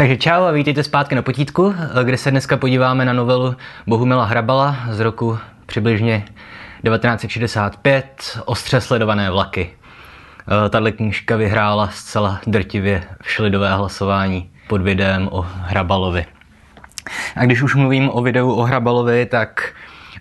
Takže 0.00 0.16
čau 0.16 0.42
a 0.44 0.50
vítejte 0.50 0.82
zpátky 0.82 1.14
na 1.14 1.22
potítku, 1.22 1.74
kde 2.04 2.16
se 2.16 2.30
dneska 2.30 2.56
podíváme 2.56 3.04
na 3.04 3.12
novelu 3.12 3.56
Bohumila 3.86 4.24
Hrabala 4.24 4.76
z 4.90 5.00
roku 5.00 5.38
přibližně 5.66 6.24
1965, 6.84 8.38
Ostře 8.44 8.80
sledované 8.80 9.30
vlaky. 9.30 9.70
Tato 10.70 10.92
knížka 10.92 11.36
vyhrála 11.36 11.88
zcela 11.88 12.40
drtivě 12.46 13.02
všelidové 13.22 13.74
hlasování 13.74 14.50
pod 14.68 14.82
videem 14.82 15.28
o 15.32 15.46
Hrabalovi. 15.48 16.26
A 17.36 17.44
když 17.44 17.62
už 17.62 17.74
mluvím 17.74 18.10
o 18.12 18.22
videu 18.22 18.52
o 18.52 18.62
Hrabalovi, 18.62 19.26
tak 19.26 19.72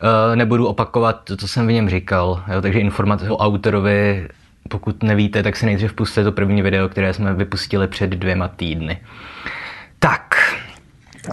uh, 0.01 0.35
nebudu 0.35 0.67
opakovat 0.67 1.23
to, 1.23 1.37
co 1.37 1.47
jsem 1.47 1.67
v 1.67 1.71
něm 1.71 1.89
říkal. 1.89 2.43
Jo? 2.53 2.61
Takže 2.61 2.79
informace 2.79 3.29
o 3.29 3.37
autorovi, 3.37 4.27
pokud 4.69 5.03
nevíte, 5.03 5.43
tak 5.43 5.55
si 5.55 5.65
nejdřív 5.65 5.93
pustíte 5.93 6.23
to 6.23 6.31
první 6.31 6.61
video, 6.61 6.89
které 6.89 7.13
jsme 7.13 7.33
vypustili 7.33 7.87
před 7.87 8.09
dvěma 8.09 8.47
týdny. 8.47 8.99
Tak, 9.99 10.35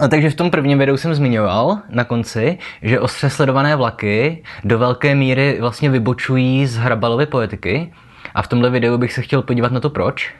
takže 0.09 0.31
v 0.31 0.35
tom 0.35 0.51
prvním 0.51 0.79
videu 0.79 0.97
jsem 0.97 1.15
zmiňoval 1.15 1.79
na 1.89 2.05
konci, 2.05 2.59
že 2.83 3.01
ostře 3.01 3.31
sledované 3.31 3.77
vlaky 3.77 4.43
do 4.65 4.79
velké 4.79 5.15
míry 5.15 5.57
vlastně 5.61 5.91
vybočují 5.91 6.67
z 6.67 6.77
Hrabalovy 6.77 7.27
poetiky 7.27 7.93
a 8.35 8.43
v 8.43 8.49
tomhle 8.49 8.71
videu 8.71 8.99
bych 8.99 9.13
se 9.13 9.23
chtěl 9.23 9.43
podívat 9.43 9.73
na 9.73 9.81
to 9.81 9.91
proč. 9.91 10.35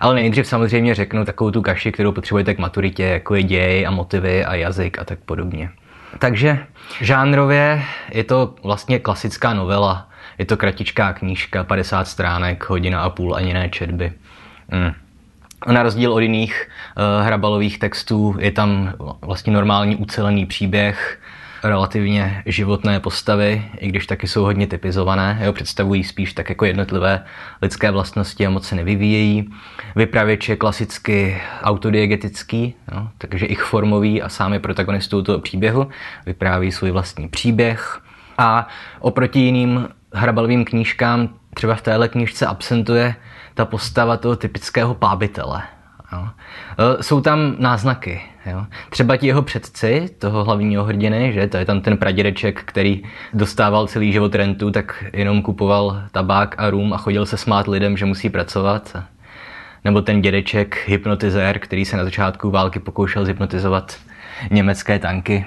Ale 0.00 0.14
nejdřív 0.14 0.46
samozřejmě 0.46 0.94
řeknu 0.94 1.24
takovou 1.24 1.50
tu 1.50 1.62
kaši, 1.62 1.92
kterou 1.92 2.12
potřebujete 2.12 2.54
k 2.54 2.58
maturitě, 2.58 3.02
jako 3.02 3.34
je 3.34 3.42
děj 3.42 3.86
a 3.86 3.90
motivy 3.90 4.44
a 4.44 4.54
jazyk 4.54 4.98
a 4.98 5.04
tak 5.04 5.18
podobně. 5.18 5.70
Takže 6.18 6.58
žánrově 7.00 7.82
je 8.10 8.24
to 8.24 8.54
vlastně 8.62 8.98
klasická 8.98 9.54
novela. 9.54 10.08
Je 10.38 10.44
to 10.44 10.56
kratičká 10.56 11.12
knížka, 11.12 11.64
50 11.64 12.08
stránek, 12.08 12.70
hodina 12.70 13.00
a 13.00 13.10
půl, 13.10 13.36
ani 13.36 13.54
ne 13.54 13.68
četby. 13.68 14.12
Mm. 14.72 14.92
Na 15.66 15.82
rozdíl 15.82 16.12
od 16.12 16.18
jiných 16.18 16.68
uh, 16.68 17.26
hrabalových 17.26 17.78
textů 17.78 18.36
je 18.38 18.50
tam 18.50 18.92
vlastně 19.20 19.52
normální 19.52 19.96
ucelený 19.96 20.46
příběh, 20.46 21.18
relativně 21.64 22.42
životné 22.46 23.00
postavy, 23.00 23.64
i 23.78 23.88
když 23.88 24.06
taky 24.06 24.28
jsou 24.28 24.42
hodně 24.42 24.66
typizované, 24.66 25.38
jo, 25.42 25.52
představují 25.52 26.04
spíš 26.04 26.32
tak 26.32 26.48
jako 26.48 26.64
jednotlivé 26.64 27.24
lidské 27.62 27.90
vlastnosti 27.90 28.46
a 28.46 28.50
moc 28.50 28.68
se 28.68 28.74
nevyvíjejí. 28.74 29.50
Vypravěč 29.96 30.48
je 30.48 30.56
klasicky 30.56 31.42
autodiegetický, 31.62 32.74
jo, 32.92 33.08
takže 33.18 33.46
ich 33.46 33.62
formový 33.62 34.22
a 34.22 34.28
sám 34.28 34.52
je 34.52 34.60
protagonistou 34.60 35.22
toho 35.22 35.38
příběhu, 35.38 35.88
vypráví 36.26 36.72
svůj 36.72 36.90
vlastní 36.90 37.28
příběh. 37.28 38.00
A 38.38 38.68
oproti 39.00 39.40
jiným 39.40 39.88
hrabalovým 40.12 40.64
knížkám 40.64 41.28
třeba 41.54 41.74
v 41.74 41.82
téhle 41.82 42.08
knížce 42.08 42.46
absentuje 42.46 43.14
ta 43.54 43.64
postava 43.64 44.16
toho 44.16 44.36
typického 44.36 44.94
pábitele. 44.94 45.62
Jo. 46.12 46.28
E, 46.78 47.02
jsou 47.02 47.20
tam 47.20 47.54
náznaky. 47.58 48.22
Jo. 48.46 48.66
Třeba 48.90 49.16
ti 49.16 49.26
jeho 49.26 49.42
předci, 49.42 50.08
toho 50.18 50.44
hlavního 50.44 50.84
hrdiny, 50.84 51.32
že 51.32 51.46
to 51.46 51.56
je 51.56 51.64
tam 51.64 51.80
ten 51.80 51.96
pradědeček, 51.96 52.62
který 52.64 53.02
dostával 53.32 53.86
celý 53.86 54.12
život 54.12 54.34
rentu, 54.34 54.70
tak 54.70 55.04
jenom 55.12 55.42
kupoval 55.42 56.02
tabák 56.12 56.54
a 56.58 56.70
rum 56.70 56.92
a 56.92 56.96
chodil 56.96 57.26
se 57.26 57.36
smát 57.36 57.68
lidem, 57.68 57.96
že 57.96 58.04
musí 58.04 58.30
pracovat. 58.30 58.96
Nebo 59.84 60.02
ten 60.02 60.20
dědeček, 60.20 60.84
hypnotizér, 60.86 61.58
který 61.58 61.84
se 61.84 61.96
na 61.96 62.04
začátku 62.04 62.50
války 62.50 62.78
pokoušel 62.78 63.24
zhypnotizovat 63.24 63.96
německé 64.50 64.98
tanky. 64.98 65.46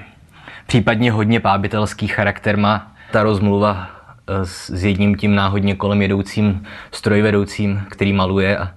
Případně 0.67 1.11
hodně 1.11 1.39
pábitelský 1.39 2.07
charakter 2.07 2.57
má 2.57 2.91
ta 3.11 3.23
rozmluva 3.23 4.00
s 4.43 4.83
jedním 4.83 5.15
tím 5.15 5.35
náhodně 5.35 5.75
kolem 5.75 6.01
jedoucím 6.01 6.63
strojvedoucím, 6.91 7.81
který 7.89 8.13
maluje 8.13 8.57
a 8.57 8.71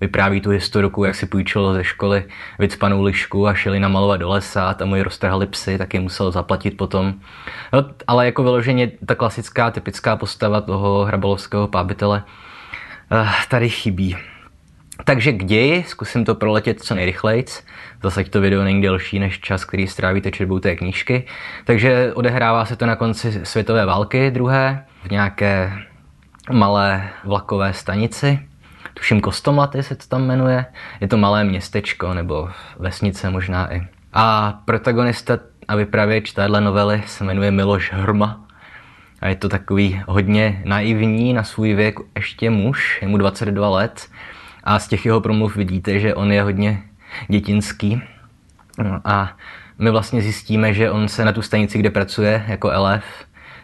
vypráví 0.00 0.40
tu 0.40 0.50
historiku, 0.50 1.04
jak 1.04 1.14
si 1.14 1.26
půjčil 1.26 1.74
ze 1.74 1.84
školy 1.84 2.24
vycpanou 2.58 3.02
lišku 3.02 3.46
a 3.46 3.54
šeli 3.54 3.80
namalovat 3.80 4.20
do 4.20 4.28
lesa, 4.28 4.74
tam 4.74 4.88
mu 4.88 4.96
ji 4.96 5.02
roztrhali 5.02 5.46
psy, 5.46 5.78
tak 5.78 5.94
je 5.94 6.00
musel 6.00 6.30
zaplatit 6.30 6.76
potom. 6.76 7.14
No, 7.72 7.84
ale 8.06 8.26
jako 8.26 8.42
vyloženě 8.42 8.90
ta 9.06 9.14
klasická, 9.14 9.70
typická 9.70 10.16
postava 10.16 10.60
toho 10.60 11.04
hrabalovského 11.04 11.68
pábitele 11.68 12.22
uh, 13.12 13.28
tady 13.48 13.68
chybí. 13.68 14.16
Takže 15.04 15.32
k 15.32 15.44
ději, 15.44 15.84
zkusím 15.88 16.24
to 16.24 16.34
proletět 16.34 16.80
co 16.80 16.94
nejrychleji. 16.94 17.44
Zase 18.02 18.24
to 18.24 18.40
video 18.40 18.62
není 18.62 18.82
delší 18.82 19.18
než 19.18 19.40
čas, 19.40 19.64
který 19.64 19.86
strávíte 19.86 20.30
četbou 20.30 20.58
té 20.58 20.76
knížky. 20.76 21.24
Takže 21.64 22.12
odehrává 22.14 22.64
se 22.64 22.76
to 22.76 22.86
na 22.86 22.96
konci 22.96 23.40
světové 23.42 23.86
války 23.86 24.30
druhé, 24.30 24.84
v 25.02 25.10
nějaké 25.10 25.72
malé 26.50 27.08
vlakové 27.24 27.72
stanici 27.72 28.48
tuším 28.98 29.20
Kostomlaty 29.20 29.82
se 29.82 29.94
to 29.94 30.06
tam 30.08 30.26
jmenuje. 30.26 30.66
Je 31.00 31.08
to 31.08 31.16
malé 31.16 31.44
městečko 31.44 32.14
nebo 32.14 32.48
vesnice 32.78 33.30
možná 33.30 33.74
i. 33.74 33.86
A 34.12 34.58
protagonista 34.64 35.38
a 35.68 35.76
vypravěč 35.76 36.32
téhle 36.32 36.60
novely 36.60 37.02
se 37.06 37.24
jmenuje 37.24 37.50
Miloš 37.50 37.92
Hrma. 37.92 38.44
A 39.20 39.28
je 39.28 39.34
to 39.34 39.48
takový 39.48 40.02
hodně 40.06 40.62
naivní 40.64 41.32
na 41.32 41.44
svůj 41.44 41.74
věk 41.74 41.94
ještě 42.16 42.50
muž, 42.50 42.98
je 43.02 43.08
mu 43.08 43.16
22 43.16 43.68
let. 43.68 44.08
A 44.64 44.78
z 44.78 44.88
těch 44.88 45.06
jeho 45.06 45.20
promluv 45.20 45.56
vidíte, 45.56 46.00
že 46.00 46.14
on 46.14 46.32
je 46.32 46.42
hodně 46.42 46.82
dětinský. 47.28 48.02
A 49.04 49.36
my 49.78 49.90
vlastně 49.90 50.22
zjistíme, 50.22 50.74
že 50.74 50.90
on 50.90 51.08
se 51.08 51.24
na 51.24 51.32
tu 51.32 51.42
stanici, 51.42 51.78
kde 51.78 51.90
pracuje 51.90 52.44
jako 52.48 52.70
elef, 52.70 53.04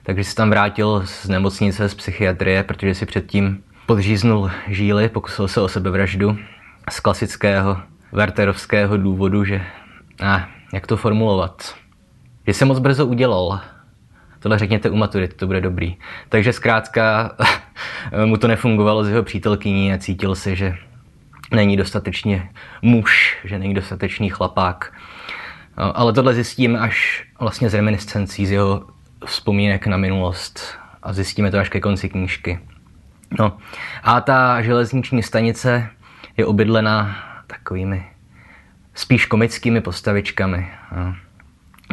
takže 0.05 0.25
se 0.25 0.35
tam 0.35 0.51
vrátil 0.51 1.03
z 1.07 1.29
nemocnice, 1.29 1.89
z 1.89 1.95
psychiatrie, 1.95 2.63
protože 2.63 2.95
si 2.95 3.07
předtím 3.07 3.63
podříznul 3.87 4.51
žíly, 4.69 5.09
pokusil 5.09 5.49
se 5.49 5.61
o 5.61 5.69
sebevraždu 5.69 6.39
z 6.91 7.01
klasického 7.01 7.81
Werterovského 8.13 8.97
důvodu, 8.97 9.45
že 9.45 9.63
a, 10.23 10.49
jak 10.73 10.87
to 10.87 10.97
formulovat, 10.97 11.75
že 12.47 12.55
se 12.55 12.65
moc 12.65 12.79
brzo 12.79 13.07
udělal. 13.07 13.61
Tohle 14.41 14.59
řekněte 14.59 14.91
u 14.91 14.97
maturity, 14.97 15.35
to 15.35 15.47
bude 15.47 15.61
dobrý. 15.61 15.97
Takže 16.29 16.53
zkrátka 16.53 17.31
mu 18.25 18.37
to 18.37 18.49
nefungovalo 18.49 19.05
s 19.05 19.09
jeho 19.09 19.23
přítelkyní 19.23 19.93
a 19.93 19.99
cítil 19.99 20.35
se, 20.35 20.57
že 20.57 20.77
není 21.51 21.77
dostatečně 21.77 22.51
muž, 22.83 23.39
že 23.45 23.59
není 23.59 23.75
dostatečný 23.75 24.31
chlapák. 24.31 24.93
Ale 25.77 26.13
tohle 26.13 26.35
zjistíme 26.35 26.79
až 26.79 27.25
vlastně 27.41 27.71
z 27.71 27.75
reminiscencí, 27.75 28.47
z 28.47 28.51
jeho 28.51 28.94
vzpomínek 29.27 29.87
na 29.87 29.97
minulost 29.97 30.79
a 31.03 31.13
zjistíme 31.13 31.51
to 31.51 31.59
až 31.59 31.69
ke 31.69 31.81
konci 31.81 32.09
knížky. 32.09 32.59
No 33.39 33.57
a 34.03 34.21
ta 34.21 34.63
železniční 34.63 35.23
stanice 35.23 35.89
je 36.37 36.47
obydlena 36.47 37.17
takovými 37.47 38.07
spíš 38.95 39.27
komickými 39.27 39.81
postavičkami. 39.81 40.69
No. 40.97 41.15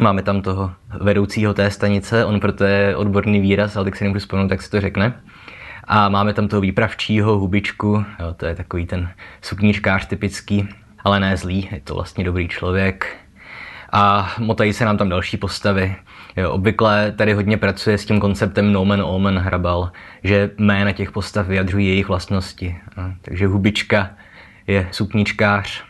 Máme 0.00 0.22
tam 0.22 0.42
toho 0.42 0.72
vedoucího 1.00 1.54
té 1.54 1.70
stanice, 1.70 2.24
on 2.24 2.40
proto 2.40 2.64
je 2.64 2.96
odborný 2.96 3.40
výraz, 3.40 3.76
ale 3.76 3.84
tak 3.84 3.96
si 3.96 4.04
nemůžu 4.04 4.20
vzpomenout, 4.20 4.48
tak 4.48 4.62
si 4.62 4.70
to 4.70 4.80
řekne. 4.80 5.20
A 5.84 6.08
máme 6.08 6.34
tam 6.34 6.48
toho 6.48 6.60
výpravčího, 6.60 7.38
hubičku, 7.38 8.04
jo, 8.20 8.34
to 8.36 8.46
je 8.46 8.54
takový 8.54 8.86
ten 8.86 9.10
sukníčkář 9.42 10.06
typický, 10.06 10.68
ale 11.04 11.20
ne 11.20 11.36
zlý, 11.36 11.68
je 11.72 11.80
to 11.80 11.94
vlastně 11.94 12.24
dobrý 12.24 12.48
člověk. 12.48 13.16
A 13.92 14.32
motají 14.38 14.72
se 14.72 14.84
nám 14.84 14.96
tam 14.96 15.08
další 15.08 15.36
postavy. 15.36 15.96
Jo, 16.36 16.50
obvykle 16.50 17.12
tady 17.16 17.32
hodně 17.32 17.56
pracuje 17.56 17.98
s 17.98 18.04
tím 18.04 18.20
konceptem 18.20 18.72
nomen 18.72 19.02
omen 19.06 19.38
hrabal, 19.38 19.92
že 20.24 20.50
jména 20.58 20.92
těch 20.92 21.12
postav 21.12 21.46
vyjadřují 21.46 21.88
jejich 21.88 22.08
vlastnosti. 22.08 22.76
No, 22.96 23.14
takže 23.22 23.46
hubička 23.46 24.10
je 24.66 24.88
supničkář, 24.90 25.82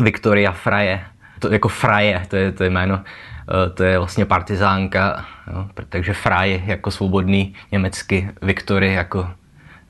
Viktoria 0.00 0.52
Fraje, 0.52 1.04
to 1.38 1.52
jako 1.52 1.68
Fraje, 1.68 2.22
to 2.28 2.36
je, 2.36 2.52
to 2.52 2.64
je 2.64 2.70
jméno, 2.70 3.00
eh, 3.04 3.70
to 3.70 3.84
je 3.84 3.98
vlastně 3.98 4.24
partizánka, 4.24 5.24
jo, 5.52 5.68
takže 5.88 6.14
Fraj 6.14 6.62
jako 6.66 6.90
svobodný 6.90 7.54
německy, 7.72 8.30
Viktory 8.42 8.92
jako 8.92 9.30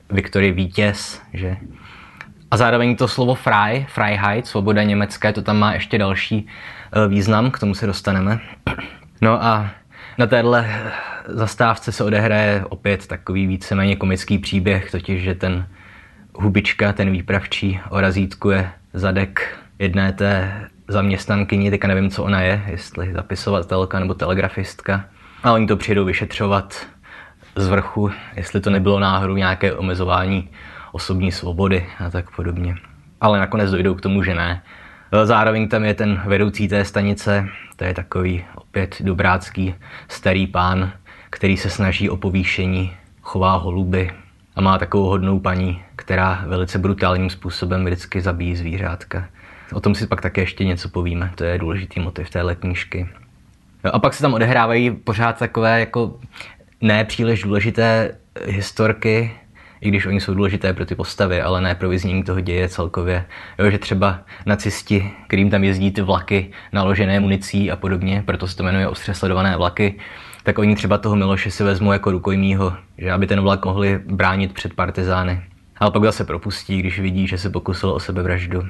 Viktory 0.09 0.51
vítěz, 0.51 1.21
že 1.33 1.57
a 2.51 2.57
zároveň 2.57 2.95
to 2.95 3.07
slovo 3.07 3.35
Frei, 3.35 3.85
Freiheit, 3.89 4.47
svoboda 4.47 4.83
německá, 4.83 5.31
to 5.31 5.41
tam 5.41 5.57
má 5.57 5.73
ještě 5.73 5.97
další 5.97 6.47
význam, 7.07 7.51
k 7.51 7.59
tomu 7.59 7.75
se 7.75 7.87
dostaneme. 7.87 8.39
No 9.21 9.43
a 9.43 9.69
na 10.17 10.27
téhle 10.27 10.69
zastávce 11.27 11.91
se 11.91 12.03
odehraje 12.03 12.65
opět 12.69 13.07
takový 13.07 13.47
víceméně 13.47 13.95
komický 13.95 14.37
příběh, 14.37 14.91
totiž, 14.91 15.23
že 15.23 15.35
ten 15.35 15.67
hubička, 16.35 16.93
ten 16.93 17.11
výpravčí, 17.11 17.79
orazítkuje 17.89 18.71
zadek 18.93 19.57
jedné 19.79 20.13
té 20.13 20.61
zaměstnankyni, 20.87 21.71
teďka 21.71 21.87
nevím, 21.87 22.09
co 22.09 22.23
ona 22.23 22.41
je, 22.41 22.63
jestli 22.67 23.13
zapisovatelka 23.13 23.99
nebo 23.99 24.13
telegrafistka. 24.13 25.05
A 25.43 25.53
oni 25.53 25.67
to 25.67 25.77
přijdou 25.77 26.05
vyšetřovat 26.05 26.87
z 27.55 27.67
vrchu, 27.67 28.11
jestli 28.35 28.61
to 28.61 28.69
nebylo 28.69 28.99
náhodou 28.99 29.35
nějaké 29.35 29.73
omezování 29.73 30.49
osobní 30.91 31.31
svobody 31.31 31.87
a 31.99 32.09
tak 32.09 32.35
podobně. 32.35 32.75
Ale 33.21 33.39
nakonec 33.39 33.71
dojdou 33.71 33.95
k 33.95 34.01
tomu, 34.01 34.23
že 34.23 34.35
ne. 34.35 34.61
Zároveň 35.23 35.67
tam 35.67 35.83
je 35.83 35.93
ten 35.93 36.21
vedoucí 36.25 36.67
té 36.67 36.85
stanice, 36.85 37.47
to 37.75 37.83
je 37.83 37.93
takový 37.93 38.45
opět 38.55 39.01
dobrácký 39.01 39.75
starý 40.07 40.47
pán, 40.47 40.91
který 41.29 41.57
se 41.57 41.69
snaží 41.69 42.09
o 42.09 42.17
povýšení, 42.17 42.93
chová 43.21 43.55
holuby 43.55 44.11
a 44.55 44.61
má 44.61 44.77
takovou 44.77 45.05
hodnou 45.05 45.39
paní, 45.39 45.81
která 45.95 46.43
velice 46.47 46.79
brutálním 46.79 47.29
způsobem 47.29 47.85
vždycky 47.85 48.21
zabíjí 48.21 48.55
zvířátka. 48.55 49.25
O 49.73 49.79
tom 49.79 49.95
si 49.95 50.07
pak 50.07 50.21
také 50.21 50.41
ještě 50.41 50.65
něco 50.65 50.89
povíme, 50.89 51.31
to 51.35 51.43
je 51.43 51.57
důležitý 51.57 51.99
motiv 51.99 52.29
téhle 52.29 52.55
knížky. 52.55 53.09
A 53.83 53.99
pak 53.99 54.13
se 54.13 54.21
tam 54.21 54.33
odehrávají 54.33 54.91
pořád 54.91 55.39
takové 55.39 55.79
jako 55.79 56.19
nepříliš 56.81 57.43
důležité 57.43 58.17
historky, 58.45 59.31
i 59.83 59.89
když 59.89 60.05
oni 60.05 60.21
jsou 60.21 60.33
důležité 60.33 60.73
pro 60.73 60.85
ty 60.85 60.95
postavy, 60.95 61.41
ale 61.41 61.61
ne 61.61 61.75
pro 61.75 61.89
vyznění 61.89 62.23
toho 62.23 62.39
děje 62.39 62.69
celkově. 62.69 63.25
Jo, 63.59 63.71
že 63.71 63.77
třeba 63.77 64.19
nacisti, 64.45 65.11
kterým 65.27 65.49
tam 65.49 65.63
jezdí 65.63 65.91
ty 65.91 66.01
vlaky 66.01 66.51
naložené 66.71 67.19
municí 67.19 67.71
a 67.71 67.75
podobně, 67.75 68.23
proto 68.25 68.47
se 68.47 68.57
to 68.57 68.63
jmenuje 68.63 68.87
ostře 68.87 69.13
sledované 69.13 69.57
vlaky, 69.57 69.99
tak 70.43 70.59
oni 70.59 70.75
třeba 70.75 70.97
toho 70.97 71.15
Miloše 71.15 71.51
si 71.51 71.63
vezmou 71.63 71.91
jako 71.91 72.11
rukojmího, 72.11 72.73
že 72.97 73.11
aby 73.11 73.27
ten 73.27 73.41
vlak 73.41 73.65
mohli 73.65 73.99
bránit 74.05 74.53
před 74.53 74.73
partizány. 74.73 75.41
Ale 75.77 75.91
pak 75.91 76.03
zase 76.03 76.23
propustí, 76.23 76.79
když 76.79 76.99
vidí, 76.99 77.27
že 77.27 77.37
se 77.37 77.49
pokusil 77.49 77.89
o 77.89 77.99
sebevraždu. 77.99 78.63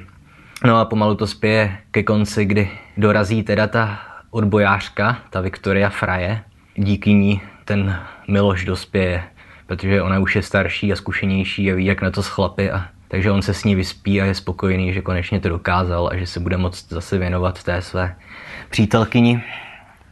No 0.64 0.76
a 0.76 0.84
pomalu 0.84 1.14
to 1.14 1.26
spěje 1.26 1.76
ke 1.90 2.02
konci, 2.02 2.44
kdy 2.44 2.70
dorazí 2.96 3.42
teda 3.42 3.66
ta 3.66 4.00
odbojářka, 4.30 5.18
ta 5.30 5.40
Viktoria 5.40 5.90
Fraje. 5.90 6.40
Díky 6.74 7.12
ní 7.14 7.40
ten 7.64 8.00
Miloš 8.28 8.64
dospěje, 8.64 9.22
protože 9.66 10.02
ona 10.02 10.18
už 10.18 10.36
je 10.36 10.42
starší 10.42 10.92
a 10.92 10.96
zkušenější 10.96 11.72
a 11.72 11.74
ví, 11.74 11.84
jak 11.84 12.02
na 12.02 12.10
to 12.10 12.22
schlapy 12.22 12.70
a 12.70 12.84
takže 13.08 13.30
on 13.30 13.42
se 13.42 13.54
s 13.54 13.64
ní 13.64 13.74
vyspí 13.74 14.22
a 14.22 14.24
je 14.24 14.34
spokojený, 14.34 14.92
že 14.92 15.02
konečně 15.02 15.40
to 15.40 15.48
dokázal 15.48 16.08
a 16.12 16.16
že 16.16 16.26
se 16.26 16.40
bude 16.40 16.56
moct 16.56 16.88
zase 16.88 17.18
věnovat 17.18 17.62
té 17.62 17.82
své 17.82 18.16
přítelkyni, 18.70 19.42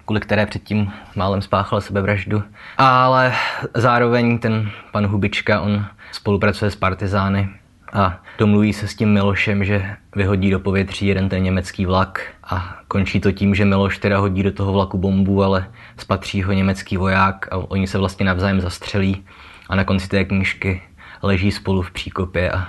kvůli 0.04 0.20
které 0.20 0.46
předtím 0.46 0.92
málem 1.16 1.42
spáchal 1.42 1.80
sebevraždu. 1.80 2.42
Ale 2.78 3.34
zároveň 3.74 4.38
ten 4.38 4.70
pan 4.92 5.06
Hubička, 5.06 5.60
on 5.60 5.84
spolupracuje 6.12 6.70
s 6.70 6.76
partizány 6.76 7.48
a 7.92 8.20
domluví 8.38 8.72
se 8.72 8.88
s 8.88 8.94
tím 8.94 9.12
Milošem, 9.12 9.64
že 9.64 9.96
vyhodí 10.16 10.50
do 10.50 10.60
povětří 10.60 11.06
jeden 11.06 11.28
ten 11.28 11.42
německý 11.42 11.86
vlak 11.86 12.22
a 12.52 12.76
končí 12.88 13.20
to 13.20 13.32
tím, 13.32 13.54
že 13.54 13.64
Miloš 13.64 13.98
teda 13.98 14.18
hodí 14.18 14.42
do 14.42 14.52
toho 14.52 14.72
vlaku 14.72 14.98
bombu, 14.98 15.42
ale 15.42 15.66
spatří 15.96 16.42
ho 16.42 16.52
německý 16.52 16.96
voják 16.96 17.48
a 17.50 17.56
oni 17.56 17.86
se 17.86 17.98
vlastně 17.98 18.26
navzájem 18.26 18.60
zastřelí 18.60 19.24
a 19.68 19.76
na 19.76 19.84
konci 19.84 20.08
té 20.08 20.24
knížky 20.24 20.82
leží 21.22 21.52
spolu 21.52 21.82
v 21.82 21.90
příkopě 21.90 22.50
a 22.50 22.68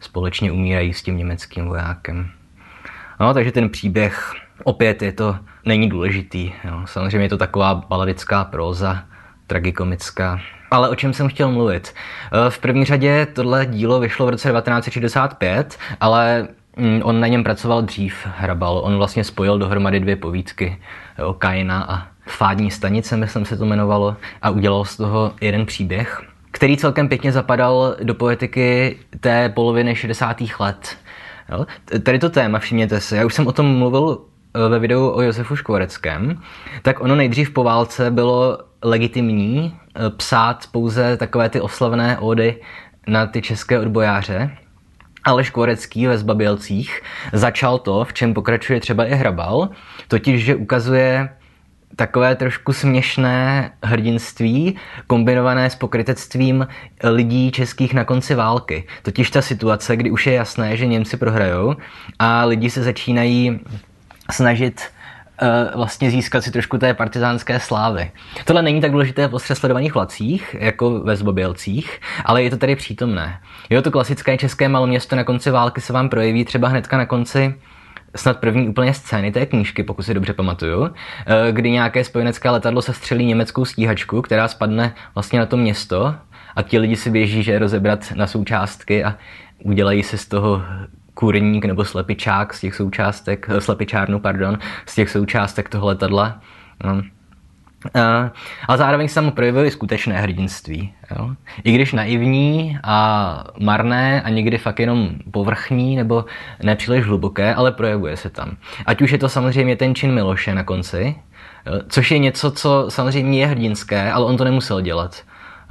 společně 0.00 0.52
umírají 0.52 0.92
s 0.92 1.02
tím 1.02 1.16
německým 1.16 1.66
vojákem. 1.66 2.30
No, 3.20 3.34
takže 3.34 3.52
ten 3.52 3.68
příběh 3.68 4.34
opět 4.64 5.02
je 5.02 5.12
to, 5.12 5.36
není 5.64 5.88
důležitý. 5.88 6.52
Jo. 6.64 6.82
Samozřejmě 6.84 7.24
je 7.24 7.28
to 7.28 7.38
taková 7.38 7.74
baladická 7.74 8.44
próza, 8.44 9.04
tragikomická. 9.46 10.40
Ale 10.70 10.88
o 10.88 10.94
čem 10.94 11.12
jsem 11.12 11.28
chtěl 11.28 11.50
mluvit? 11.50 11.94
Eh, 12.32 12.50
v 12.50 12.58
první 12.58 12.84
řadě 12.84 13.26
tohle 13.26 13.66
dílo 13.66 14.00
vyšlo 14.00 14.26
v 14.26 14.28
roce 14.28 14.52
1965, 14.52 15.78
ale 16.00 16.48
on 17.02 17.20
na 17.20 17.26
něm 17.26 17.44
pracoval 17.44 17.82
dřív, 17.82 18.26
Hrabal. 18.36 18.80
On 18.84 18.96
vlastně 18.96 19.24
spojil 19.24 19.58
dohromady 19.58 20.00
dvě 20.00 20.16
povídky 20.16 20.78
o 21.26 21.34
Kaina 21.34 21.86
a 21.88 22.14
Fádní 22.26 22.70
stanice, 22.70 23.16
myslím 23.16 23.44
se 23.44 23.56
to 23.56 23.64
jmenovalo, 23.64 24.16
a 24.42 24.50
udělal 24.50 24.84
z 24.84 24.96
toho 24.96 25.32
jeden 25.40 25.66
příběh, 25.66 26.22
který 26.50 26.76
celkem 26.76 27.08
pěkně 27.08 27.32
zapadal 27.32 27.96
do 28.02 28.14
poetiky 28.14 28.98
té 29.20 29.48
poloviny 29.48 29.96
60. 29.96 30.36
let. 30.60 30.96
Jo? 31.52 31.66
Tady 32.02 32.18
to 32.18 32.30
téma, 32.30 32.58
všimněte 32.58 33.00
se, 33.00 33.16
já 33.16 33.26
už 33.26 33.34
jsem 33.34 33.46
o 33.46 33.52
tom 33.52 33.78
mluvil 33.78 34.18
eh, 34.54 34.68
ve 34.68 34.78
videu 34.78 35.08
o 35.08 35.22
Josefu 35.22 35.56
Škvoreckém, 35.56 36.42
tak 36.82 37.00
ono 37.00 37.16
nejdřív 37.16 37.50
po 37.50 37.64
válce 37.64 38.10
bylo 38.10 38.58
legitimní 38.82 39.76
eh, 39.96 40.10
psát 40.10 40.66
pouze 40.72 41.16
takové 41.16 41.48
ty 41.48 41.60
oslavné 41.60 42.18
ódy 42.18 42.60
na 43.06 43.26
ty 43.26 43.42
české 43.42 43.80
odbojáře, 43.80 44.50
ale 45.24 45.44
Škvorecký 45.44 46.06
ve 46.06 46.18
Zbabělcích 46.18 47.02
začal 47.32 47.78
to, 47.78 48.04
v 48.04 48.12
čem 48.12 48.34
pokračuje 48.34 48.80
třeba 48.80 49.04
i 49.04 49.14
Hrabal, 49.14 49.68
totiž, 50.08 50.44
že 50.44 50.56
ukazuje 50.56 51.28
takové 51.96 52.36
trošku 52.36 52.72
směšné 52.72 53.70
hrdinství 53.82 54.76
kombinované 55.06 55.70
s 55.70 55.74
pokrytectvím 55.74 56.66
lidí 57.04 57.50
českých 57.50 57.94
na 57.94 58.04
konci 58.04 58.34
války. 58.34 58.86
Totiž 59.02 59.30
ta 59.30 59.42
situace, 59.42 59.96
kdy 59.96 60.10
už 60.10 60.26
je 60.26 60.32
jasné, 60.32 60.76
že 60.76 60.86
Němci 60.86 61.16
prohrajou 61.16 61.76
a 62.18 62.44
lidi 62.44 62.70
se 62.70 62.82
začínají 62.82 63.60
snažit 64.30 64.80
vlastně 65.74 66.10
získat 66.10 66.44
si 66.44 66.50
trošku 66.50 66.78
té 66.78 66.94
partizánské 66.94 67.60
slávy. 67.60 68.10
Tohle 68.44 68.62
není 68.62 68.80
tak 68.80 68.90
důležité 68.90 69.26
v 69.26 69.34
ostře 69.34 69.54
sledovaných 69.54 69.94
vlacích, 69.94 70.56
jako 70.58 71.00
ve 71.00 71.16
Zbobělcích, 71.16 72.00
ale 72.24 72.42
je 72.42 72.50
to 72.50 72.56
tady 72.56 72.76
přítomné. 72.76 73.40
Jo, 73.70 73.82
to 73.82 73.90
klasické 73.90 74.36
české 74.38 74.68
maloměsto 74.68 75.16
na 75.16 75.24
konci 75.24 75.50
války 75.50 75.80
se 75.80 75.92
vám 75.92 76.08
projeví 76.08 76.44
třeba 76.44 76.68
hnedka 76.68 76.96
na 76.96 77.06
konci 77.06 77.54
snad 78.16 78.40
první 78.40 78.68
úplně 78.68 78.94
scény 78.94 79.32
té 79.32 79.46
knížky, 79.46 79.82
pokud 79.82 80.02
si 80.02 80.14
dobře 80.14 80.32
pamatuju, 80.32 80.84
eh, 80.86 81.52
kdy 81.52 81.70
nějaké 81.70 82.04
spojenecké 82.04 82.50
letadlo 82.50 82.82
se 82.82 82.92
střelí 82.92 83.26
německou 83.26 83.64
stíhačku, 83.64 84.22
která 84.22 84.48
spadne 84.48 84.94
vlastně 85.14 85.38
na 85.38 85.46
to 85.46 85.56
město 85.56 86.14
a 86.56 86.62
ti 86.62 86.78
lidi 86.78 86.96
si 86.96 87.10
běží, 87.10 87.42
že 87.42 87.58
rozebrat 87.58 88.12
na 88.14 88.26
součástky 88.26 89.04
a 89.04 89.16
udělají 89.64 90.02
si 90.02 90.18
z 90.18 90.26
toho 90.26 90.62
kurník 91.14 91.64
nebo 91.64 91.84
slepičák 91.84 92.54
z 92.54 92.60
těch 92.60 92.74
součástek, 92.74 93.46
eh, 93.50 93.60
slepičárnu, 93.60 94.20
pardon, 94.20 94.58
z 94.86 94.94
těch 94.94 95.10
součástek 95.10 95.68
toho 95.68 95.86
letadla. 95.86 96.40
No. 96.84 97.02
A 98.68 98.76
zároveň 98.76 99.08
se 99.08 99.14
tam 99.14 99.30
projevuje 99.30 99.70
skutečné 99.70 100.20
hrdinství. 100.20 100.94
Jo? 101.10 101.30
I 101.64 101.72
když 101.72 101.92
naivní 101.92 102.78
a 102.82 103.44
marné 103.60 104.22
a 104.22 104.28
někdy 104.28 104.58
fakt 104.58 104.80
jenom 104.80 105.10
povrchní 105.30 105.96
nebo 105.96 106.24
nepříliš 106.62 107.04
hluboké, 107.04 107.54
ale 107.54 107.72
projevuje 107.72 108.16
se 108.16 108.30
tam. 108.30 108.56
Ať 108.86 109.02
už 109.02 109.10
je 109.10 109.18
to 109.18 109.28
samozřejmě 109.28 109.76
ten 109.76 109.94
čin 109.94 110.12
Miloše 110.12 110.54
na 110.54 110.64
konci, 110.64 111.16
jo? 111.66 111.80
což 111.88 112.10
je 112.10 112.18
něco, 112.18 112.50
co 112.50 112.86
samozřejmě 112.88 113.40
je 113.40 113.46
hrdinské, 113.46 114.12
ale 114.12 114.24
on 114.24 114.36
to 114.36 114.44
nemusel 114.44 114.80
dělat. 114.80 115.22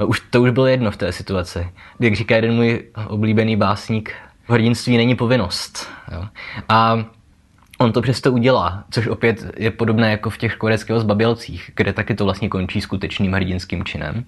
Už, 0.06 0.19
to 0.19 0.42
už 0.42 0.50
bylo 0.50 0.68
jedno 0.68 0.92
v 0.92 0.98
té 0.98 1.12
situaci. 1.12 1.69
Jak 2.00 2.16
říká 2.16 2.36
jeden 2.36 2.56
můj 2.56 2.84
oblíbený 3.07 3.56
básník, 3.56 4.13
hrdinství 4.48 4.98
není 4.98 5.16
povinnost. 5.16 5.90
Jo? 6.12 6.28
A 6.69 7.06
on 7.78 7.92
to 7.92 8.01
přesto 8.01 8.31
udělá, 8.31 8.84
což 8.92 9.07
opět 9.07 9.45
je 9.57 9.72
podobné 9.72 10.12
jako 10.12 10.30
v 10.30 10.38
těch 10.38 10.56
koreckého 10.56 11.00
zbabělcích, 11.00 11.72
kde 11.75 11.94
taky 11.94 12.16
to 12.16 12.24
vlastně 12.24 12.50
končí 12.50 12.81
skutečným 12.81 13.34
hrdinským 13.34 13.84
činem. 13.84 14.25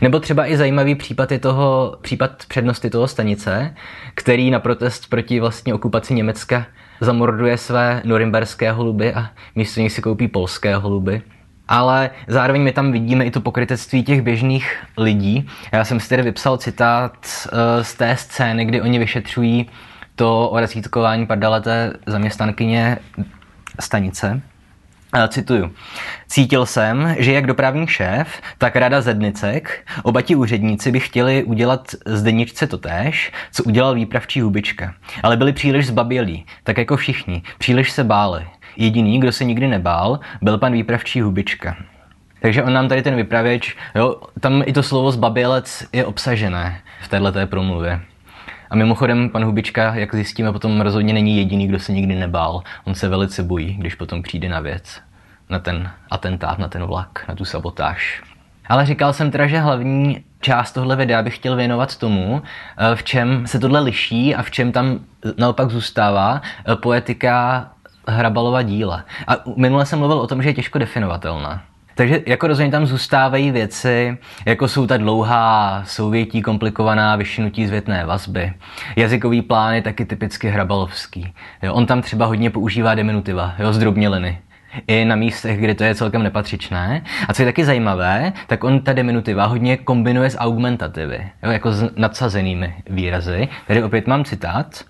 Nebo 0.00 0.20
třeba 0.20 0.46
i 0.46 0.56
zajímavý 0.56 0.94
případ 0.94 1.32
je 1.32 1.38
toho, 1.38 1.96
případ 2.00 2.46
přednosti 2.48 2.90
toho 2.90 3.08
stanice, 3.08 3.74
který 4.14 4.50
na 4.50 4.60
protest 4.60 5.10
proti 5.10 5.40
vlastně 5.40 5.74
okupaci 5.74 6.14
Německa 6.14 6.66
zamorduje 7.00 7.58
své 7.58 8.02
norimberské 8.04 8.72
holuby 8.72 9.14
a 9.14 9.30
místo 9.54 9.80
nich 9.80 9.92
si 9.92 10.02
koupí 10.02 10.28
polské 10.28 10.76
holuby. 10.76 11.22
Ale 11.72 12.10
zároveň 12.28 12.62
my 12.62 12.72
tam 12.72 12.92
vidíme 12.92 13.24
i 13.24 13.30
to 13.30 13.40
pokrytectví 13.40 14.04
těch 14.04 14.22
běžných 14.22 14.76
lidí. 14.96 15.48
Já 15.72 15.84
jsem 15.84 16.00
si 16.00 16.08
tedy 16.08 16.22
vypsal 16.22 16.56
citát 16.56 17.12
uh, 17.16 17.82
z 17.82 17.94
té 17.94 18.16
scény, 18.16 18.64
kdy 18.64 18.82
oni 18.82 18.98
vyšetřují 18.98 19.70
to 20.16 20.48
o 20.48 20.60
razítkování 20.60 21.26
pardaleté 21.26 21.92
zaměstnankyně 22.06 22.98
stanice. 23.80 24.42
Cituju. 25.28 25.70
Cítil 26.28 26.66
jsem, 26.66 27.14
že 27.18 27.32
jak 27.32 27.46
dopravní 27.46 27.86
šéf, 27.86 28.40
tak 28.58 28.76
rada 28.76 29.00
zednicek, 29.00 29.86
oba 30.02 30.22
ti 30.22 30.34
úředníci 30.34 30.92
by 30.92 31.00
chtěli 31.00 31.44
udělat 31.44 31.94
zdeničce 32.06 32.66
totéž, 32.66 33.32
co 33.52 33.64
udělal 33.64 33.94
výpravčí 33.94 34.40
hubička. 34.40 34.94
Ale 35.22 35.36
byli 35.36 35.52
příliš 35.52 35.86
zbabělí, 35.86 36.46
tak 36.64 36.78
jako 36.78 36.96
všichni, 36.96 37.42
příliš 37.58 37.90
se 37.90 38.04
báli. 38.04 38.46
Jediný, 38.76 39.20
kdo 39.20 39.32
se 39.32 39.44
nikdy 39.44 39.66
nebál, 39.66 40.20
byl 40.42 40.58
pan 40.58 40.72
výpravčí 40.72 41.20
hubička. 41.20 41.76
Takže 42.40 42.62
on 42.62 42.72
nám 42.72 42.88
tady 42.88 43.02
ten 43.02 43.16
vypravěč, 43.16 43.76
jo, 43.94 44.16
tam 44.40 44.62
i 44.66 44.72
to 44.72 44.82
slovo 44.82 45.12
zbabělec 45.12 45.86
je 45.92 46.04
obsažené 46.04 46.80
v 47.02 47.08
této 47.08 47.46
promluvě. 47.46 48.00
A 48.72 48.76
mimochodem, 48.76 49.30
pan 49.30 49.44
Hubička, 49.44 49.94
jak 49.94 50.14
zjistíme, 50.14 50.52
potom 50.52 50.80
rozhodně 50.80 51.14
není 51.14 51.36
jediný, 51.36 51.68
kdo 51.68 51.78
se 51.78 51.92
nikdy 51.92 52.14
nebál. 52.14 52.62
On 52.84 52.94
se 52.94 53.08
velice 53.08 53.42
bojí, 53.42 53.74
když 53.74 53.94
potom 53.94 54.22
přijde 54.22 54.48
na 54.48 54.60
věc, 54.60 55.00
na 55.50 55.58
ten 55.58 55.90
atentát, 56.10 56.58
na 56.58 56.68
ten 56.68 56.84
vlak, 56.84 57.24
na 57.28 57.34
tu 57.34 57.44
sabotáž. 57.44 58.22
Ale 58.66 58.86
říkal 58.86 59.12
jsem 59.12 59.30
teda, 59.30 59.46
že 59.46 59.58
hlavní 59.58 60.24
část 60.40 60.72
tohle 60.72 60.96
videa 60.96 61.22
bych 61.22 61.36
chtěl 61.36 61.56
věnovat 61.56 61.96
tomu, 61.96 62.42
eh, 62.78 62.96
v 62.96 63.02
čem 63.02 63.46
se 63.46 63.58
tohle 63.58 63.80
liší 63.80 64.34
a 64.34 64.42
v 64.42 64.50
čem 64.50 64.72
tam 64.72 64.98
naopak 65.38 65.70
zůstává 65.70 66.42
eh, 66.42 66.76
poetika 66.76 67.68
Hrabalova 68.08 68.62
díla. 68.62 69.04
A 69.28 69.32
minule 69.56 69.86
jsem 69.86 69.98
mluvil 69.98 70.18
o 70.18 70.26
tom, 70.26 70.42
že 70.42 70.48
je 70.48 70.54
těžko 70.54 70.78
definovatelná. 70.78 71.62
Takže 71.94 72.20
jako 72.26 72.46
rozhodně 72.46 72.72
tam 72.72 72.86
zůstávají 72.86 73.50
věci, 73.50 74.18
jako 74.46 74.68
jsou 74.68 74.86
ta 74.86 74.96
dlouhá 74.96 75.82
souvětí 75.86 76.42
komplikovaná 76.42 77.16
vyšinutí 77.16 77.66
zvětné 77.66 78.06
vazby. 78.06 78.52
Jazykový 78.96 79.42
plán 79.42 79.74
je 79.74 79.82
taky 79.82 80.04
typicky 80.04 80.48
hrabalovský. 80.48 81.34
Jo, 81.62 81.74
on 81.74 81.86
tam 81.86 82.02
třeba 82.02 82.26
hodně 82.26 82.50
používá 82.50 82.94
diminutiva, 82.94 83.54
jo, 83.58 83.72
zdrobněliny. 83.72 84.38
I 84.86 85.04
na 85.04 85.16
místech, 85.16 85.60
kde 85.60 85.74
to 85.74 85.84
je 85.84 85.94
celkem 85.94 86.22
nepatřičné. 86.22 87.02
A 87.28 87.34
co 87.34 87.42
je 87.42 87.46
taky 87.46 87.64
zajímavé, 87.64 88.32
tak 88.46 88.64
on 88.64 88.80
ta 88.80 88.92
diminutiva 88.92 89.46
hodně 89.46 89.76
kombinuje 89.76 90.30
s 90.30 90.38
augmentativy, 90.38 91.30
jo, 91.42 91.50
jako 91.50 91.72
s 91.72 91.90
nadsazenými 91.96 92.74
výrazy. 92.90 93.48
Tady 93.66 93.82
opět 93.82 94.06
mám 94.06 94.24
citát. 94.24 94.84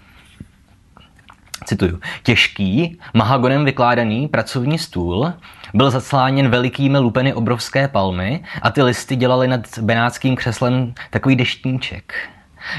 Cituju, 1.64 2.00
těžký, 2.23 2.99
mahagonem 3.14 3.64
vykládaný 3.64 4.28
pracovní 4.28 4.78
stůl 4.78 5.33
byl 5.75 5.90
zacláněn 5.90 6.49
velikými 6.49 6.99
lupeny 6.99 7.35
obrovské 7.35 7.88
palmy 7.88 8.45
a 8.62 8.71
ty 8.71 8.83
listy 8.83 9.16
dělali 9.16 9.49
nad 9.49 9.78
benátským 9.78 10.37
křeslem 10.37 10.95
takový 11.11 11.37
deštníček. 11.37 12.14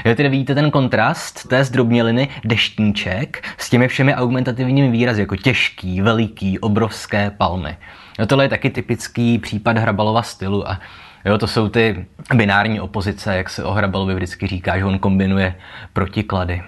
Jo, 0.04 0.14
tedy 0.14 0.28
vidíte 0.28 0.54
ten 0.54 0.70
kontrast 0.70 1.48
té 1.48 1.64
zdrobněliny 1.64 2.28
deštníček 2.44 3.48
s 3.58 3.70
těmi 3.70 3.88
všemi 3.88 4.14
augmentativními 4.14 4.90
výrazy, 4.90 5.20
jako 5.20 5.36
těžký, 5.36 6.00
veliký, 6.00 6.58
obrovské 6.58 7.30
palmy. 7.30 7.76
Jo, 8.18 8.26
tohle 8.26 8.44
je 8.44 8.48
taky 8.48 8.70
typický 8.70 9.38
případ 9.38 9.78
Hrabalova 9.78 10.22
stylu 10.22 10.68
a 10.68 10.80
jo, 11.24 11.38
to 11.38 11.46
jsou 11.46 11.68
ty 11.68 12.06
binární 12.34 12.80
opozice, 12.80 13.36
jak 13.36 13.50
se 13.50 13.64
o 13.64 13.72
Hrabalovi 13.72 14.14
vždycky 14.14 14.46
říká, 14.46 14.78
že 14.78 14.84
on 14.84 14.98
kombinuje 14.98 15.54
protiklady. 15.92 16.62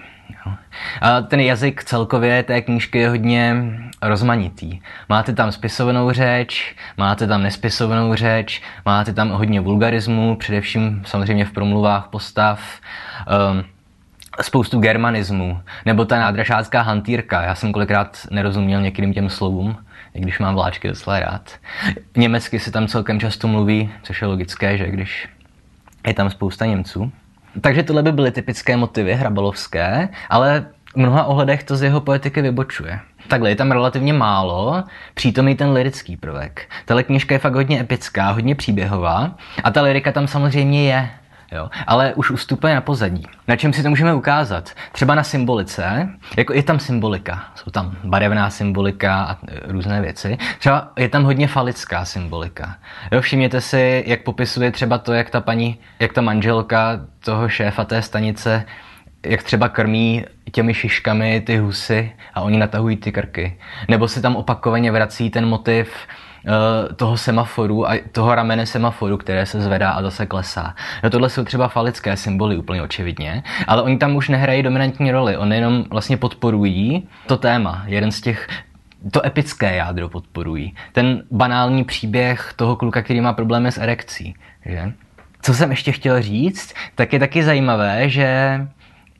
A 1.01 1.21
ten 1.21 1.39
jazyk 1.39 1.83
celkově 1.83 2.43
té 2.43 2.61
knížky 2.61 2.99
je 2.99 3.09
hodně 3.09 3.55
rozmanitý. 4.01 4.79
Máte 5.09 5.33
tam 5.33 5.51
spisovanou 5.51 6.11
řeč, 6.11 6.75
máte 6.97 7.27
tam 7.27 7.43
nespisovanou 7.43 8.15
řeč, 8.15 8.61
máte 8.85 9.13
tam 9.13 9.29
hodně 9.29 9.61
vulgarismu, 9.61 10.35
především 10.35 11.03
samozřejmě 11.05 11.45
v 11.45 11.51
promluvách 11.51 12.07
postav, 12.07 12.79
um, 13.51 13.63
spoustu 14.41 14.79
germanismu, 14.79 15.61
nebo 15.85 16.05
ta 16.05 16.19
nádražácká 16.19 16.81
hantýrka. 16.81 17.41
Já 17.41 17.55
jsem 17.55 17.71
kolikrát 17.71 18.27
nerozuměl 18.31 18.81
některým 18.81 19.13
těm 19.13 19.29
slovům, 19.29 19.77
i 20.13 20.21
když 20.21 20.39
mám 20.39 20.55
vláčky 20.55 20.87
docela 20.87 21.19
rád. 21.19 21.51
Německy 22.15 22.59
se 22.59 22.71
tam 22.71 22.87
celkem 22.87 23.19
často 23.19 23.47
mluví, 23.47 23.89
což 24.03 24.21
je 24.21 24.27
logické, 24.27 24.77
že 24.77 24.87
když 24.87 25.29
je 26.07 26.13
tam 26.13 26.29
spousta 26.29 26.65
Němců. 26.65 27.11
Takže 27.61 27.83
tohle 27.83 28.03
by 28.03 28.11
byly 28.11 28.31
typické 28.31 28.77
motivy 28.77 29.13
hrabalovské, 29.13 30.09
ale 30.29 30.65
v 30.93 30.95
mnoha 30.95 31.23
ohledech 31.23 31.63
to 31.63 31.75
z 31.75 31.83
jeho 31.83 32.01
poetiky 32.01 32.41
vybočuje. 32.41 32.99
Takhle 33.27 33.49
je 33.49 33.55
tam 33.55 33.71
relativně 33.71 34.13
málo, 34.13 34.83
přítomný 35.13 35.55
ten 35.55 35.71
lirický 35.71 36.17
prvek. 36.17 36.69
Tahle 36.85 37.03
knižka 37.03 37.35
je 37.35 37.39
fakt 37.39 37.55
hodně 37.55 37.79
epická, 37.79 38.31
hodně 38.31 38.55
příběhová 38.55 39.35
a 39.63 39.71
ta 39.71 39.81
lirika 39.81 40.11
tam 40.11 40.27
samozřejmě 40.27 40.89
je. 40.89 41.09
Jo, 41.51 41.69
ale 41.87 42.13
už 42.13 42.31
ustupuje 42.31 42.75
na 42.75 42.81
pozadí. 42.81 43.23
Na 43.47 43.55
čem 43.55 43.73
si 43.73 43.83
to 43.83 43.89
můžeme 43.89 44.13
ukázat? 44.13 44.71
Třeba 44.91 45.15
na 45.15 45.23
symbolice, 45.23 46.09
jako 46.37 46.53
je 46.53 46.63
tam 46.63 46.79
symbolika, 46.79 47.43
jsou 47.55 47.71
tam 47.71 47.95
barevná 48.03 48.49
symbolika 48.49 49.23
a 49.23 49.33
e, 49.33 49.37
různé 49.71 50.01
věci. 50.01 50.37
Třeba 50.59 50.91
je 50.97 51.09
tam 51.09 51.23
hodně 51.23 51.47
falická 51.47 52.05
symbolika. 52.05 52.75
Jo, 53.11 53.21
všimněte 53.21 53.61
si, 53.61 54.03
jak 54.07 54.23
popisuje 54.23 54.71
třeba 54.71 54.97
to, 54.97 55.13
jak 55.13 55.29
ta 55.29 55.41
paní, 55.41 55.77
jak 55.99 56.13
ta 56.13 56.21
manželka 56.21 56.99
toho 57.19 57.49
šéfa 57.49 57.83
té 57.85 58.01
stanice, 58.01 58.65
jak 59.25 59.43
třeba 59.43 59.69
krmí 59.69 60.25
těmi 60.51 60.73
šiškami 60.73 61.41
ty 61.41 61.57
husy 61.57 62.11
a 62.33 62.41
oni 62.41 62.57
natahují 62.57 62.97
ty 62.97 63.11
krky. 63.11 63.57
Nebo 63.87 64.07
se 64.07 64.21
tam 64.21 64.35
opakovaně 64.35 64.91
vrací 64.91 65.29
ten 65.29 65.45
motiv 65.45 65.93
toho 66.95 67.17
semaforu 67.17 67.89
a 67.89 67.93
toho 68.11 68.35
ramene 68.35 68.65
semaforu, 68.65 69.17
které 69.17 69.45
se 69.45 69.61
zvedá 69.61 69.91
a 69.91 70.01
zase 70.01 70.25
klesá. 70.25 70.75
No 71.03 71.09
tohle 71.09 71.29
jsou 71.29 71.43
třeba 71.43 71.67
falické 71.67 72.17
symboly 72.17 72.57
úplně 72.57 72.81
očividně, 72.81 73.43
ale 73.67 73.81
oni 73.81 73.97
tam 73.97 74.15
už 74.15 74.29
nehrají 74.29 74.63
dominantní 74.63 75.11
roli, 75.11 75.37
oni 75.37 75.55
jenom 75.55 75.83
vlastně 75.89 76.17
podporují 76.17 77.07
to 77.27 77.37
téma, 77.37 77.83
jeden 77.85 78.11
z 78.11 78.21
těch 78.21 78.47
to 79.11 79.25
epické 79.25 79.75
jádro 79.75 80.09
podporují. 80.09 80.75
Ten 80.91 81.23
banální 81.31 81.83
příběh 81.83 82.53
toho 82.55 82.75
kluka, 82.75 83.01
který 83.01 83.21
má 83.21 83.33
problémy 83.33 83.71
s 83.71 83.77
erekcí. 83.77 84.35
Že? 84.65 84.93
Co 85.41 85.53
jsem 85.53 85.71
ještě 85.71 85.91
chtěl 85.91 86.21
říct, 86.21 86.73
tak 86.95 87.13
je 87.13 87.19
taky 87.19 87.43
zajímavé, 87.43 88.09
že 88.09 88.59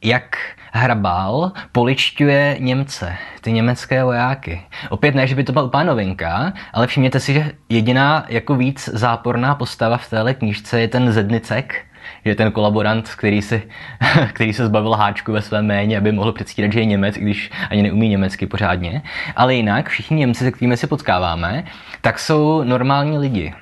jak 0.04 0.38
Hrabal 0.72 1.52
poličťuje 1.72 2.58
Němce, 2.60 3.16
ty 3.42 3.52
německé 3.52 4.04
vojáky. 4.04 4.62
Opět 4.90 5.16
ne, 5.16 5.28
že 5.28 5.36
by 5.36 5.44
to 5.44 5.54
byla 5.54 5.66
úplná 5.66 5.84
novinka, 5.84 6.54
ale 6.74 6.88
všimněte 6.88 7.20
si, 7.20 7.34
že 7.34 7.52
jediná 7.70 8.26
jako 8.30 8.56
víc 8.56 8.90
záporná 8.94 9.56
postava 9.56 9.98
v 9.98 10.10
téhle 10.10 10.34
knížce 10.34 10.82
je 10.82 10.88
ten 10.88 11.12
Zednicek, 11.12 11.86
že 12.26 12.36
ten 12.36 12.52
kolaborant, 12.52 13.10
který, 13.10 13.42
si, 13.42 13.64
který 14.34 14.54
se 14.54 14.66
zbavil 14.66 14.92
háčku 14.92 15.32
ve 15.32 15.42
svém 15.42 15.66
jméně, 15.66 15.98
aby 15.98 16.12
mohl 16.12 16.32
předstírat, 16.32 16.72
že 16.72 16.80
je 16.80 16.86
Němec, 16.86 17.18
i 17.18 17.22
když 17.22 17.52
ani 17.70 17.84
neumí 17.84 18.10
německy 18.10 18.48
pořádně. 18.48 19.02
Ale 19.36 19.56
jinak 19.56 19.90
všichni 19.90 20.18
Němci, 20.18 20.44
se 20.44 20.52
kterými 20.52 20.78
se 20.78 20.88
potkáváme, 20.88 21.64
tak 22.02 22.20
jsou 22.20 22.64
normální 22.64 23.18
lidi. 23.18 23.54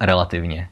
Relativně 0.00 0.68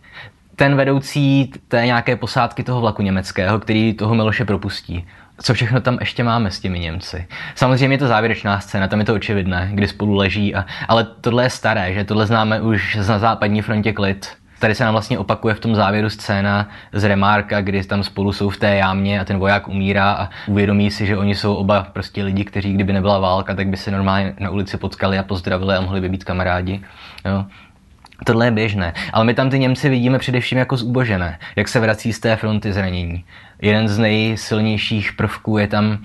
ten 0.61 0.77
vedoucí 0.77 1.53
té 1.69 1.87
nějaké 1.87 2.17
posádky 2.17 2.63
toho 2.63 2.81
vlaku 2.81 3.03
německého, 3.03 3.59
který 3.59 3.95
toho 3.95 4.15
Miloše 4.15 4.45
propustí. 4.45 5.07
Co 5.39 5.55
všechno 5.55 5.81
tam 5.81 5.97
ještě 6.01 6.25
máme 6.25 6.51
s 6.51 6.61
těmi 6.61 6.79
Němci? 6.79 7.27
Samozřejmě 7.55 7.95
je 7.95 7.99
to 7.99 8.09
závěrečná 8.09 8.61
scéna, 8.61 8.89
tam 8.89 8.99
je 8.99 9.05
to 9.05 9.15
očividné, 9.15 9.71
kdy 9.73 9.89
spolu 9.89 10.15
leží, 10.15 10.55
a, 10.55 10.67
ale 10.89 11.07
tohle 11.21 11.45
je 11.45 11.51
staré, 11.51 11.95
že 11.95 12.05
tohle 12.05 12.27
známe 12.27 12.61
už 12.61 12.97
na 12.97 13.19
západní 13.19 13.63
frontě 13.63 13.93
klid. 13.93 14.29
Tady 14.59 14.75
se 14.75 14.85
nám 14.85 14.95
vlastně 14.95 15.19
opakuje 15.19 15.55
v 15.55 15.61
tom 15.61 15.75
závěru 15.75 16.11
scéna 16.11 16.69
z 16.93 17.05
Remárka, 17.05 17.61
kdy 17.61 17.85
tam 17.85 18.05
spolu 18.05 18.33
jsou 18.33 18.51
v 18.51 18.57
té 18.57 18.77
jámě 18.77 19.21
a 19.21 19.25
ten 19.25 19.39
voják 19.39 19.69
umírá 19.69 20.13
a 20.13 20.29
uvědomí 20.47 20.91
si, 20.91 21.07
že 21.07 21.17
oni 21.17 21.35
jsou 21.35 21.55
oba 21.55 21.87
prostě 21.93 22.23
lidi, 22.23 22.45
kteří 22.45 22.73
kdyby 22.73 22.93
nebyla 22.93 23.19
válka, 23.19 23.55
tak 23.55 23.69
by 23.69 23.77
se 23.77 23.91
normálně 23.91 24.35
na 24.41 24.51
ulici 24.51 24.77
potkali 24.77 25.19
a 25.19 25.23
pozdravili 25.23 25.75
a 25.75 25.81
mohli 25.81 26.01
by 26.01 26.09
být 26.09 26.25
kamarádi. 26.25 26.81
Jo. 27.25 27.45
Tohle 28.25 28.47
je 28.47 28.51
běžné, 28.51 28.93
ale 29.13 29.25
my 29.25 29.35
tam 29.35 29.51
ty 29.51 29.59
Němci 29.59 29.89
vidíme 29.89 30.19
především 30.19 30.59
jako 30.59 30.77
zubožené, 30.77 31.39
jak 31.57 31.69
se 31.69 31.81
vrací 31.81 32.13
z 32.13 32.21
té 32.21 32.37
fronty 32.37 32.73
zranění. 32.73 33.25
Jeden 33.63 33.89
z 33.89 33.99
nejsilnějších 33.99 35.13
prvků 35.13 35.59
je 35.59 35.67
tam 35.67 35.99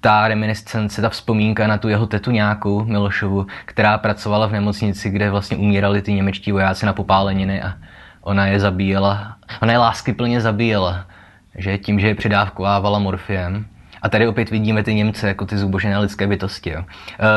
ta 0.00 0.28
reminiscence, 0.28 1.02
ta 1.02 1.08
vzpomínka 1.08 1.66
na 1.66 1.78
tu 1.78 1.88
jeho 1.88 2.06
tetu 2.06 2.30
nějakou 2.30 2.84
Milošovu, 2.84 3.46
která 3.64 3.98
pracovala 3.98 4.46
v 4.46 4.52
nemocnici, 4.52 5.10
kde 5.10 5.30
vlastně 5.30 5.56
umírali 5.56 6.02
ty 6.02 6.12
němečtí 6.12 6.52
vojáci 6.52 6.86
na 6.86 6.92
popáleniny 6.92 7.62
a 7.62 7.74
ona 8.20 8.46
je 8.46 8.60
zabíjela, 8.60 9.36
ona 9.62 9.72
je 9.72 9.78
lásky 9.78 10.12
plně 10.12 10.40
zabíjela, 10.40 11.06
že 11.54 11.78
tím, 11.78 12.00
že 12.00 12.06
je 12.06 12.14
přidávkovávala 12.14 12.98
morfiem. 12.98 13.66
A 14.02 14.08
tady 14.08 14.28
opět 14.28 14.50
vidíme 14.50 14.82
ty 14.82 14.94
Němce 14.94 15.28
jako 15.28 15.46
ty 15.46 15.58
zubožené 15.58 15.98
lidské 15.98 16.26
bytosti. 16.26 16.70
Jo. 16.70 16.84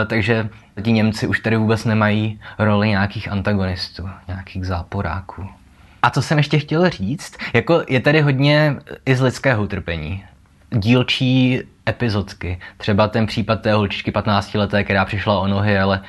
E, 0.01 0.05
takže 0.05 0.49
ti 0.81 0.91
Němci 0.91 1.27
už 1.27 1.39
tady 1.39 1.57
vůbec 1.57 1.85
nemají 1.85 2.39
roli 2.59 2.89
nějakých 2.89 3.31
antagonistů, 3.31 4.09
nějakých 4.27 4.65
záporáků. 4.65 5.49
A 6.03 6.09
co 6.09 6.21
jsem 6.21 6.37
ještě 6.37 6.59
chtěl 6.59 6.89
říct, 6.89 7.37
jako 7.53 7.83
je 7.87 7.99
tady 7.99 8.21
hodně 8.21 8.75
i 9.05 9.15
z 9.15 9.21
lidského 9.21 9.63
utrpení. 9.63 10.23
Dílčí 10.69 11.61
epizodky. 11.89 12.59
Třeba 12.77 13.07
ten 13.07 13.25
případ 13.25 13.61
té 13.61 13.73
holčičky 13.73 14.11
15 14.11 14.53
leté, 14.53 14.83
která 14.83 15.05
přišla 15.05 15.39
o 15.39 15.47
nohy, 15.47 15.79
ale 15.79 16.01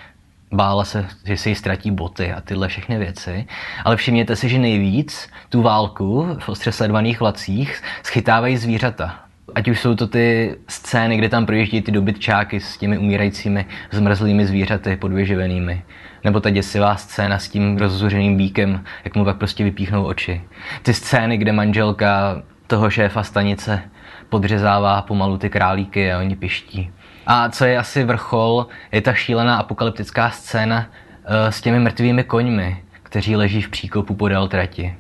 bála 0.53 0.85
se, 0.85 1.07
že 1.25 1.37
si 1.37 1.49
jí 1.49 1.55
ztratí 1.55 1.91
boty 1.91 2.33
a 2.33 2.41
tyhle 2.41 2.69
všechny 2.69 2.99
věci. 2.99 3.47
Ale 3.85 3.97
všimněte 3.97 4.37
si, 4.37 4.49
že 4.49 4.59
nejvíc 4.59 5.29
tu 5.49 5.63
válku 5.63 6.37
v 6.39 6.49
ostře 6.49 6.73
sledovaných 6.73 7.21
vlacích 7.21 7.83
schytávají 8.03 8.57
zvířata. 8.57 9.26
Ať 9.57 9.69
už 9.69 9.81
jsou 9.81 9.95
to 9.95 10.07
ty 10.07 10.57
scény, 10.69 11.17
kde 11.17 11.29
tam 11.29 11.47
projíždí 11.47 11.83
ty 11.83 11.93
dobytčáky 11.93 12.61
s 12.61 12.77
těmi 12.77 12.99
umírajícími 12.99 13.67
zmrzlými 13.91 14.47
zvířaty 14.47 14.97
podvyživenými. 14.97 15.83
Nebo 16.25 16.41
ta 16.41 16.51
děsivá 16.51 16.97
scéna 16.97 17.39
s 17.39 17.49
tím 17.49 17.79
rozzuřeným 17.79 18.37
bíkem, 18.37 18.85
jak 19.05 19.17
mu 19.17 19.25
pak 19.25 19.37
prostě 19.37 19.65
vypíchnou 19.65 20.05
oči. 20.05 20.43
Ty 20.83 20.95
scény, 20.95 21.37
kde 21.39 21.53
manželka 21.53 22.43
toho 22.67 22.91
šéfa 22.91 23.23
stanice 23.23 23.83
podřezává 24.29 25.03
pomalu 25.03 25.39
ty 25.39 25.51
králíky 25.51 26.13
a 26.13 26.19
oni 26.19 26.37
piští. 26.37 26.91
A 27.27 27.49
co 27.49 27.65
je 27.65 27.79
asi 27.79 28.05
vrchol, 28.05 28.67
je 28.93 29.01
ta 29.01 29.13
šílená 29.13 29.57
apokalyptická 29.57 30.31
scéna 30.31 30.79
uh, 30.79 31.51
s 31.51 31.61
těmi 31.61 31.79
mrtvými 31.79 32.25
koňmi, 32.25 32.83
kteří 33.03 33.37
leží 33.37 33.63
v 33.63 33.69
příkopu 33.69 34.15
podél 34.15 34.49
trati. 34.49 34.95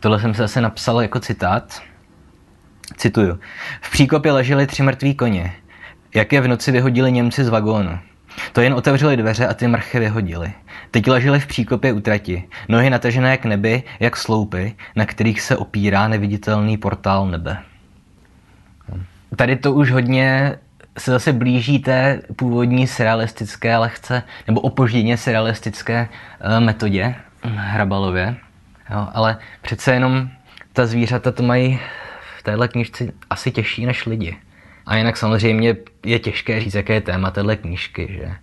Tohle 0.00 0.20
jsem 0.20 0.34
se 0.34 0.42
zase 0.42 0.60
napsal 0.60 1.02
jako 1.02 1.20
citát. 1.20 1.91
Cituju. 3.02 3.38
V 3.80 3.90
příkopě 3.90 4.32
leželi 4.32 4.66
tři 4.66 4.82
mrtví 4.82 5.14
koně. 5.14 5.52
Jak 6.14 6.32
je 6.32 6.40
v 6.40 6.48
noci 6.48 6.72
vyhodili 6.72 7.12
Němci 7.12 7.44
z 7.44 7.48
vagónu. 7.48 7.98
To 8.52 8.60
jen 8.60 8.74
otevřeli 8.74 9.16
dveře 9.16 9.46
a 9.46 9.54
ty 9.54 9.68
mrchy 9.68 9.98
vyhodili. 9.98 10.52
Teď 10.90 11.08
leželi 11.08 11.40
v 11.40 11.46
příkopě 11.46 11.92
u 11.92 12.00
trati, 12.00 12.44
nohy 12.68 12.90
natažené 12.90 13.36
k 13.36 13.44
nebi, 13.44 13.82
jak 14.00 14.16
sloupy, 14.16 14.74
na 14.96 15.06
kterých 15.06 15.40
se 15.40 15.56
opírá 15.56 16.08
neviditelný 16.08 16.76
portál 16.76 17.26
nebe. 17.26 17.58
Tady 19.36 19.56
to 19.56 19.72
už 19.72 19.90
hodně 19.90 20.56
se 20.98 21.10
zase 21.10 21.32
blíží 21.32 21.78
té 21.78 22.22
původní 22.36 22.86
surrealistické 22.86 23.76
lehce, 23.76 24.22
nebo 24.46 24.60
opožděně 24.60 25.16
surrealistické 25.16 26.08
uh, 26.08 26.64
metodě 26.64 27.14
Hrabalově. 27.42 28.36
Jo, 28.90 29.08
ale 29.14 29.38
přece 29.62 29.94
jenom 29.94 30.28
ta 30.72 30.86
zvířata 30.86 31.32
to 31.32 31.42
mají 31.42 31.80
téhle 32.42 32.68
knižce 32.68 33.12
asi 33.30 33.50
těžší 33.50 33.86
než 33.86 34.06
lidi. 34.06 34.36
A 34.86 34.96
jinak 34.96 35.16
samozřejmě 35.16 35.76
je 36.04 36.18
těžké 36.18 36.60
říct, 36.60 36.74
jaké 36.74 36.94
je 36.94 37.00
téma 37.00 37.30
téhle 37.30 37.56
knížky, 37.56 38.08
že 38.20 38.34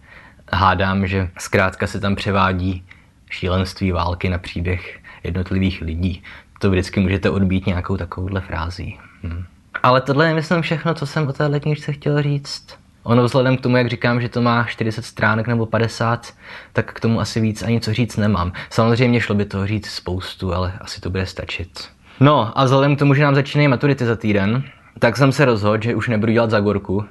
hádám, 0.53 1.07
že 1.07 1.29
zkrátka 1.37 1.87
se 1.87 1.99
tam 1.99 2.15
převádí 2.15 2.85
šílenství 3.29 3.91
války 3.91 4.29
na 4.29 4.37
příběh 4.37 4.99
jednotlivých 5.23 5.81
lidí. 5.81 6.23
To 6.59 6.69
vždycky 6.69 6.99
můžete 6.99 7.29
odbít 7.29 7.65
nějakou 7.65 7.97
takovouhle 7.97 8.41
frází. 8.41 8.99
Hm. 9.23 9.43
Ale 9.83 10.01
tohle 10.01 10.27
je, 10.27 10.33
myslím, 10.33 10.61
všechno, 10.61 10.93
co 10.93 11.05
jsem 11.05 11.27
o 11.27 11.33
téhle 11.33 11.59
knižce 11.59 11.93
chtěl 11.93 12.21
říct. 12.21 12.79
Ono 13.03 13.23
vzhledem 13.23 13.57
k 13.57 13.61
tomu, 13.61 13.77
jak 13.77 13.89
říkám, 13.89 14.21
že 14.21 14.29
to 14.29 14.41
má 14.41 14.63
40 14.63 15.05
stránek 15.05 15.47
nebo 15.47 15.65
50, 15.65 16.33
tak 16.73 16.93
k 16.93 16.99
tomu 16.99 17.19
asi 17.19 17.39
víc 17.39 17.63
ani 17.63 17.81
co 17.81 17.93
říct 17.93 18.17
nemám. 18.17 18.53
Samozřejmě 18.69 19.21
šlo 19.21 19.35
by 19.35 19.45
toho 19.45 19.67
říct 19.67 19.89
spoustu, 19.89 20.53
ale 20.53 20.73
asi 20.81 21.01
to 21.01 21.09
bude 21.09 21.25
stačit. 21.25 21.89
No 22.19 22.59
a 22.59 22.63
vzhledem 22.63 22.95
k 22.95 22.99
tomu, 22.99 23.13
že 23.13 23.23
nám 23.23 23.35
začínají 23.35 23.67
maturity 23.67 24.05
za 24.05 24.15
týden, 24.15 24.63
tak 24.99 25.17
jsem 25.17 25.31
se 25.31 25.45
rozhodl, 25.45 25.83
že 25.83 25.95
už 25.95 26.07
nebudu 26.07 26.31
dělat 26.31 26.49
Zagorku 26.49 27.05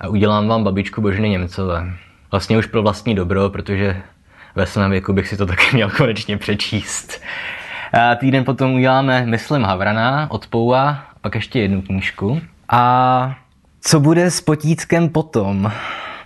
a 0.00 0.08
udělám 0.08 0.48
vám 0.48 0.64
babičku 0.64 1.00
Božiny 1.00 1.28
Němcové. 1.28 1.92
Vlastně 2.30 2.58
už 2.58 2.66
pro 2.66 2.82
vlastní 2.82 3.14
dobro, 3.14 3.50
protože 3.50 4.02
ve 4.54 4.66
svém 4.66 4.90
věku 4.90 5.12
bych 5.12 5.28
si 5.28 5.36
to 5.36 5.46
taky 5.46 5.64
měl 5.72 5.90
konečně 5.90 6.38
přečíst. 6.38 7.22
A 7.92 8.14
týden 8.14 8.44
potom 8.44 8.74
uděláme, 8.74 9.26
myslím, 9.26 9.62
Havrana 9.62 10.30
od 10.30 10.46
Pouva, 10.46 10.98
pak 11.20 11.34
ještě 11.34 11.60
jednu 11.60 11.82
knížku. 11.82 12.40
A 12.68 13.34
co 13.80 14.00
bude 14.00 14.30
s 14.30 14.40
potíckem 14.40 15.08
potom? 15.08 15.72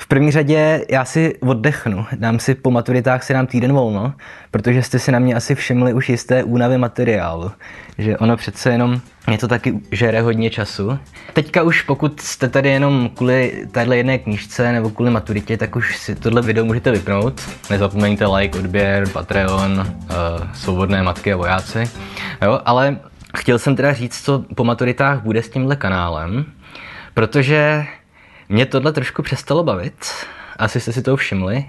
V 0.06 0.08
první 0.08 0.30
řadě 0.30 0.84
já 0.88 1.04
si 1.04 1.34
oddechnu, 1.40 2.06
dám 2.16 2.38
si 2.38 2.54
po 2.54 2.70
maturitách 2.70 3.22
si 3.22 3.32
dám 3.32 3.46
týden 3.46 3.72
volno, 3.72 4.14
protože 4.50 4.82
jste 4.82 4.98
si 4.98 5.12
na 5.12 5.18
mě 5.18 5.34
asi 5.34 5.54
všimli 5.54 5.92
už 5.92 6.08
jisté 6.08 6.44
únavy 6.44 6.78
materiálu, 6.78 7.50
že 7.98 8.18
ono 8.18 8.36
přece 8.36 8.70
jenom 8.70 9.00
mě 9.26 9.38
to 9.38 9.48
taky 9.48 9.80
žere 9.90 10.20
hodně 10.20 10.50
času. 10.50 10.98
Teďka 11.32 11.62
už 11.62 11.82
pokud 11.82 12.20
jste 12.20 12.48
tady 12.48 12.68
jenom 12.68 13.10
kvůli 13.14 13.66
téhle 13.72 13.96
jedné 13.96 14.18
knížce 14.18 14.72
nebo 14.72 14.90
kvůli 14.90 15.10
maturitě, 15.10 15.56
tak 15.56 15.76
už 15.76 15.96
si 15.96 16.14
tohle 16.14 16.42
video 16.42 16.64
můžete 16.64 16.90
vypnout. 16.90 17.42
Nezapomeňte 17.70 18.26
like, 18.26 18.58
odběr, 18.58 19.08
Patreon, 19.08 19.80
uh, 19.80 19.86
svobodné 20.52 21.02
matky 21.02 21.32
a 21.32 21.36
vojáci. 21.36 21.90
Jo, 22.42 22.60
ale 22.64 22.96
chtěl 23.36 23.58
jsem 23.58 23.76
teda 23.76 23.92
říct, 23.92 24.24
co 24.24 24.44
po 24.54 24.64
maturitách 24.64 25.22
bude 25.22 25.42
s 25.42 25.48
tímhle 25.48 25.76
kanálem, 25.76 26.44
protože 27.14 27.86
mě 28.48 28.66
tohle 28.66 28.92
trošku 28.92 29.22
přestalo 29.22 29.62
bavit. 29.62 30.06
Asi 30.56 30.80
jste 30.80 30.92
si 30.92 31.02
to 31.02 31.16
všimli. 31.16 31.64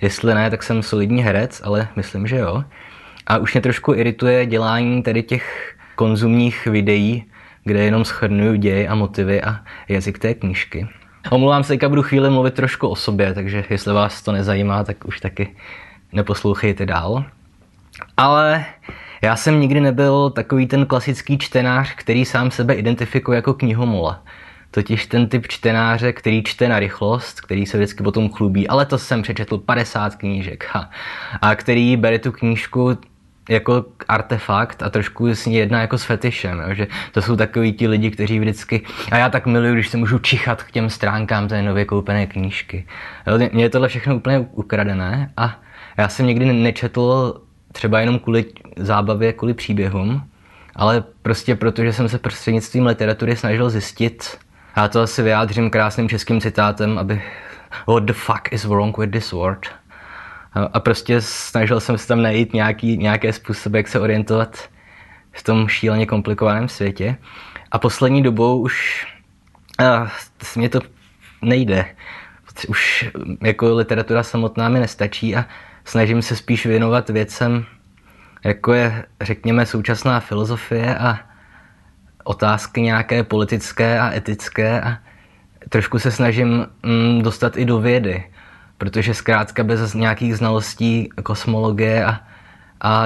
Jestli 0.00 0.34
ne, 0.34 0.50
tak 0.50 0.62
jsem 0.62 0.82
solidní 0.82 1.22
herec, 1.22 1.60
ale 1.64 1.88
myslím, 1.96 2.26
že 2.26 2.36
jo. 2.36 2.64
A 3.26 3.38
už 3.38 3.54
mě 3.54 3.60
trošku 3.60 3.94
irituje 3.94 4.46
dělání 4.46 5.02
tady 5.02 5.22
těch 5.22 5.74
konzumních 5.96 6.66
videí, 6.66 7.24
kde 7.64 7.84
jenom 7.84 8.04
schrnuju 8.04 8.54
děj 8.54 8.88
a 8.88 8.94
motivy 8.94 9.42
a 9.42 9.60
jazyk 9.88 10.18
té 10.18 10.34
knížky. 10.34 10.88
Omlouvám 11.30 11.64
se, 11.64 11.68
teďka 11.68 11.88
budu 11.88 12.02
chvíli 12.02 12.30
mluvit 12.30 12.54
trošku 12.54 12.88
o 12.88 12.96
sobě, 12.96 13.34
takže 13.34 13.64
jestli 13.70 13.92
vás 13.92 14.22
to 14.22 14.32
nezajímá, 14.32 14.84
tak 14.84 15.04
už 15.04 15.20
taky 15.20 15.56
neposlouchejte 16.12 16.86
dál. 16.86 17.24
Ale 18.16 18.64
já 19.22 19.36
jsem 19.36 19.60
nikdy 19.60 19.80
nebyl 19.80 20.30
takový 20.30 20.66
ten 20.66 20.86
klasický 20.86 21.38
čtenář, 21.38 21.94
který 21.94 22.24
sám 22.24 22.50
sebe 22.50 22.74
identifikuje 22.74 23.36
jako 23.36 23.54
knihomola 23.54 24.22
totiž 24.70 25.06
ten 25.06 25.28
typ 25.28 25.46
čtenáře, 25.48 26.12
který 26.12 26.42
čte 26.42 26.68
na 26.68 26.78
rychlost, 26.78 27.40
který 27.40 27.66
se 27.66 27.76
vždycky 27.76 28.02
potom 28.02 28.30
chlubí, 28.30 28.68
ale 28.68 28.86
to 28.86 28.98
jsem 28.98 29.22
přečetl 29.22 29.58
50 29.58 30.14
knížek 30.14 30.66
ha. 30.72 30.90
a 31.42 31.54
který 31.54 31.96
bere 31.96 32.18
tu 32.18 32.32
knížku 32.32 32.98
jako 33.48 33.84
artefakt 34.08 34.82
a 34.82 34.90
trošku 34.90 35.28
s 35.28 35.46
ní 35.46 35.54
jedná 35.54 35.80
jako 35.80 35.98
s 35.98 36.04
fetišem, 36.04 36.58
jo? 36.58 36.74
že 36.74 36.86
to 37.12 37.22
jsou 37.22 37.36
takový 37.36 37.72
ti 37.72 37.88
lidi, 37.88 38.10
kteří 38.10 38.38
vždycky, 38.38 38.82
a 39.12 39.16
já 39.16 39.28
tak 39.30 39.46
miluju, 39.46 39.74
když 39.74 39.88
se 39.88 39.96
můžu 39.96 40.18
čichat 40.18 40.62
k 40.62 40.70
těm 40.70 40.90
stránkám 40.90 41.48
té 41.48 41.62
nově 41.62 41.84
koupené 41.84 42.26
knížky. 42.26 42.86
Jo? 43.26 43.48
Mně 43.52 43.64
je 43.64 43.70
tohle 43.70 43.88
všechno 43.88 44.16
úplně 44.16 44.38
ukradené 44.38 45.32
a 45.36 45.58
já 45.96 46.08
jsem 46.08 46.26
nikdy 46.26 46.52
nečetl 46.52 47.34
třeba 47.72 48.00
jenom 48.00 48.18
kvůli 48.18 48.44
zábavě, 48.76 49.32
kvůli 49.32 49.54
příběhům, 49.54 50.22
ale 50.76 51.04
prostě 51.22 51.54
protože 51.54 51.92
jsem 51.92 52.08
se 52.08 52.18
prostřednictvím 52.18 52.86
literatury 52.86 53.36
snažil 53.36 53.70
zjistit, 53.70 54.38
já 54.76 54.88
to 54.88 55.00
asi 55.00 55.22
vyjádřím 55.22 55.70
krásným 55.70 56.08
českým 56.08 56.40
citátem, 56.40 56.98
aby 56.98 57.22
What 57.86 58.04
the 58.04 58.12
fuck 58.12 58.52
is 58.52 58.64
wrong 58.64 58.98
with 58.98 59.10
this 59.10 59.32
word? 59.32 59.66
A 60.72 60.80
prostě 60.80 61.20
snažil 61.20 61.80
jsem 61.80 61.98
se 61.98 62.08
tam 62.08 62.22
najít 62.22 62.52
nějaký, 62.52 62.96
nějaké 62.96 63.32
způsoby, 63.32 63.78
jak 63.78 63.88
se 63.88 64.00
orientovat 64.00 64.68
v 65.32 65.42
tom 65.42 65.68
šíleně 65.68 66.06
komplikovaném 66.06 66.68
světě. 66.68 67.16
A 67.70 67.78
poslední 67.78 68.22
dobou 68.22 68.60
už 68.60 69.06
uh, 69.80 70.08
mě 70.56 70.68
to 70.68 70.80
nejde. 71.42 71.86
Už 72.68 73.10
jako 73.42 73.74
literatura 73.74 74.22
samotná 74.22 74.68
mi 74.68 74.80
nestačí 74.80 75.36
a 75.36 75.44
snažím 75.84 76.22
se 76.22 76.36
spíš 76.36 76.66
věnovat 76.66 77.10
věcem, 77.10 77.64
jako 78.44 78.72
je, 78.72 79.06
řekněme, 79.20 79.66
současná 79.66 80.20
filozofie 80.20 80.98
a 80.98 81.18
otázky 82.30 82.82
nějaké 82.82 83.22
politické 83.22 84.00
a 84.00 84.14
etické 84.14 84.80
a 84.80 84.98
trošku 85.68 85.98
se 85.98 86.10
snažím 86.10 86.66
mm, 86.82 87.22
dostat 87.22 87.56
i 87.56 87.64
do 87.64 87.80
vědy, 87.80 88.24
protože 88.78 89.14
zkrátka 89.14 89.64
bez 89.64 89.94
nějakých 89.94 90.36
znalostí 90.36 91.08
kosmologie 91.22 92.04
a, 92.04 92.20
a 92.80 93.04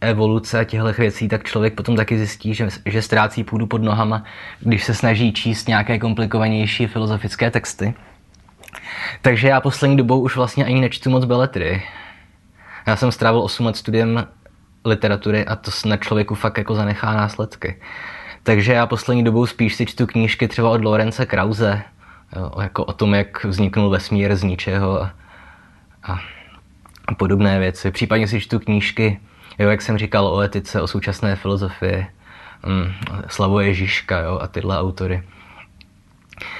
evoluce 0.00 0.58
a 0.58 0.64
těchto 0.64 0.92
věcí, 0.92 1.28
tak 1.28 1.44
člověk 1.44 1.74
potom 1.74 1.96
taky 1.96 2.18
zjistí, 2.18 2.54
že, 2.54 2.68
že 2.86 3.02
ztrácí 3.02 3.44
půdu 3.44 3.66
pod 3.66 3.82
nohama, 3.82 4.24
když 4.60 4.84
se 4.84 4.94
snaží 4.94 5.32
číst 5.32 5.68
nějaké 5.68 5.98
komplikovanější 5.98 6.86
filozofické 6.86 7.50
texty. 7.50 7.94
Takže 9.22 9.48
já 9.48 9.60
poslední 9.60 9.96
dobou 9.96 10.20
už 10.20 10.36
vlastně 10.36 10.64
ani 10.64 10.80
nečtu 10.80 11.10
moc 11.10 11.24
beletry. 11.24 11.82
Já 12.86 12.96
jsem 12.96 13.12
strávil 13.12 13.40
8 13.40 13.66
let 13.66 13.76
studiem 13.76 14.26
literatury 14.84 15.44
a 15.46 15.56
to 15.56 15.70
na 15.86 15.96
člověku 15.96 16.34
fakt 16.34 16.58
jako 16.58 16.74
zanechá 16.74 17.14
následky. 17.14 17.80
Takže 18.44 18.72
já 18.72 18.86
poslední 18.86 19.24
dobou 19.24 19.46
spíš 19.46 19.74
si 19.74 19.86
čtu 19.86 20.06
knížky 20.06 20.48
třeba 20.48 20.70
od 20.70 20.84
Lorence 20.84 21.26
Krause, 21.26 21.82
jo, 22.36 22.50
jako 22.62 22.84
o 22.84 22.92
tom, 22.92 23.14
jak 23.14 23.44
vzniknul 23.44 23.90
vesmír 23.90 24.36
z 24.36 24.42
ničeho 24.42 25.02
a, 25.02 25.14
a, 26.02 26.18
podobné 27.14 27.58
věci. 27.58 27.90
Případně 27.90 28.28
si 28.28 28.40
čtu 28.40 28.58
knížky, 28.58 29.20
jo, 29.58 29.68
jak 29.68 29.82
jsem 29.82 29.98
říkal, 29.98 30.26
o 30.26 30.40
etice, 30.40 30.82
o 30.82 30.86
současné 30.86 31.36
filozofii, 31.36 32.06
mm, 32.66 32.92
Slavuje 33.28 33.74
Žižka 33.74 34.20
jo, 34.20 34.38
a 34.42 34.46
tyhle 34.46 34.78
autory. 34.78 35.22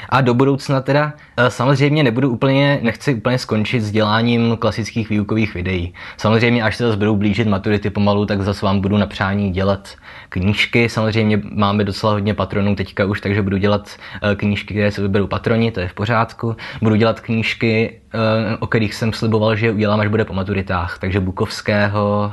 A 0.08 0.20
do 0.20 0.34
budoucna 0.34 0.80
teda 0.80 1.12
eh, 1.36 1.50
samozřejmě 1.50 2.02
nebudu 2.02 2.30
úplně, 2.30 2.78
nechci 2.82 3.14
úplně 3.14 3.38
skončit 3.38 3.80
s 3.80 3.90
děláním 3.90 4.56
klasických 4.56 5.08
výukových 5.08 5.54
videí. 5.54 5.94
Samozřejmě, 6.16 6.62
až 6.62 6.76
se 6.76 6.84
zase 6.84 6.96
budou 6.96 7.16
blížit 7.16 7.48
maturity 7.48 7.90
pomalu, 7.90 8.26
tak 8.26 8.42
zase 8.42 8.66
vám 8.66 8.80
budu 8.80 8.96
na 8.96 9.06
přání 9.06 9.50
dělat 9.50 9.94
knížky. 10.28 10.88
Samozřejmě 10.88 11.40
máme 11.52 11.84
docela 11.84 12.12
hodně 12.12 12.34
patronů 12.34 12.74
teďka 12.74 13.04
už, 13.04 13.20
takže 13.20 13.42
budu 13.42 13.56
dělat 13.56 13.96
eh, 14.22 14.34
knížky, 14.34 14.74
které 14.74 14.90
se 14.90 15.02
vyberou 15.02 15.26
patroni, 15.26 15.72
to 15.72 15.80
je 15.80 15.88
v 15.88 15.94
pořádku. 15.94 16.56
Budu 16.82 16.96
dělat 16.96 17.20
knížky, 17.20 18.00
eh, 18.14 18.56
o 18.56 18.66
kterých 18.66 18.94
jsem 18.94 19.12
sliboval, 19.12 19.56
že 19.56 19.66
je 19.66 19.72
udělám, 19.72 20.00
až 20.00 20.08
bude 20.08 20.24
po 20.24 20.34
maturitách. 20.34 20.98
Takže 20.98 21.20
Bukovského, 21.20 22.32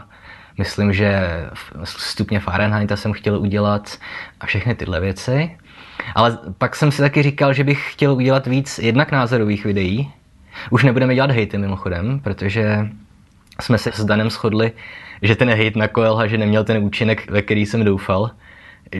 myslím, 0.58 0.93
že 0.93 1.21
stupně 1.84 2.39
Fahrenheita 2.39 2.95
jsem 2.95 3.13
chtěl 3.13 3.39
udělat 3.39 3.97
a 4.39 4.45
všechny 4.45 4.75
tyhle 4.75 4.99
věci. 4.99 5.58
Ale 6.15 6.37
pak 6.57 6.75
jsem 6.75 6.91
si 6.91 7.01
taky 7.01 7.23
říkal, 7.23 7.53
že 7.53 7.63
bych 7.63 7.91
chtěl 7.91 8.13
udělat 8.13 8.47
víc 8.47 8.79
jednak 8.79 9.11
názorových 9.11 9.65
videí. 9.65 10.11
Už 10.69 10.83
nebudeme 10.83 11.15
dělat 11.15 11.31
hejty 11.31 11.57
mimochodem, 11.57 12.19
protože 12.19 12.87
jsme 13.61 13.77
se 13.77 13.91
s 13.91 14.05
Danem 14.05 14.29
shodli, 14.29 14.71
že 15.21 15.35
ten 15.35 15.49
hejt 15.49 15.75
na 15.75 15.87
Koelha, 15.87 16.27
že 16.27 16.37
neměl 16.37 16.63
ten 16.63 16.83
účinek, 16.83 17.31
ve 17.31 17.41
který 17.41 17.65
jsem 17.65 17.83
doufal. 17.83 18.31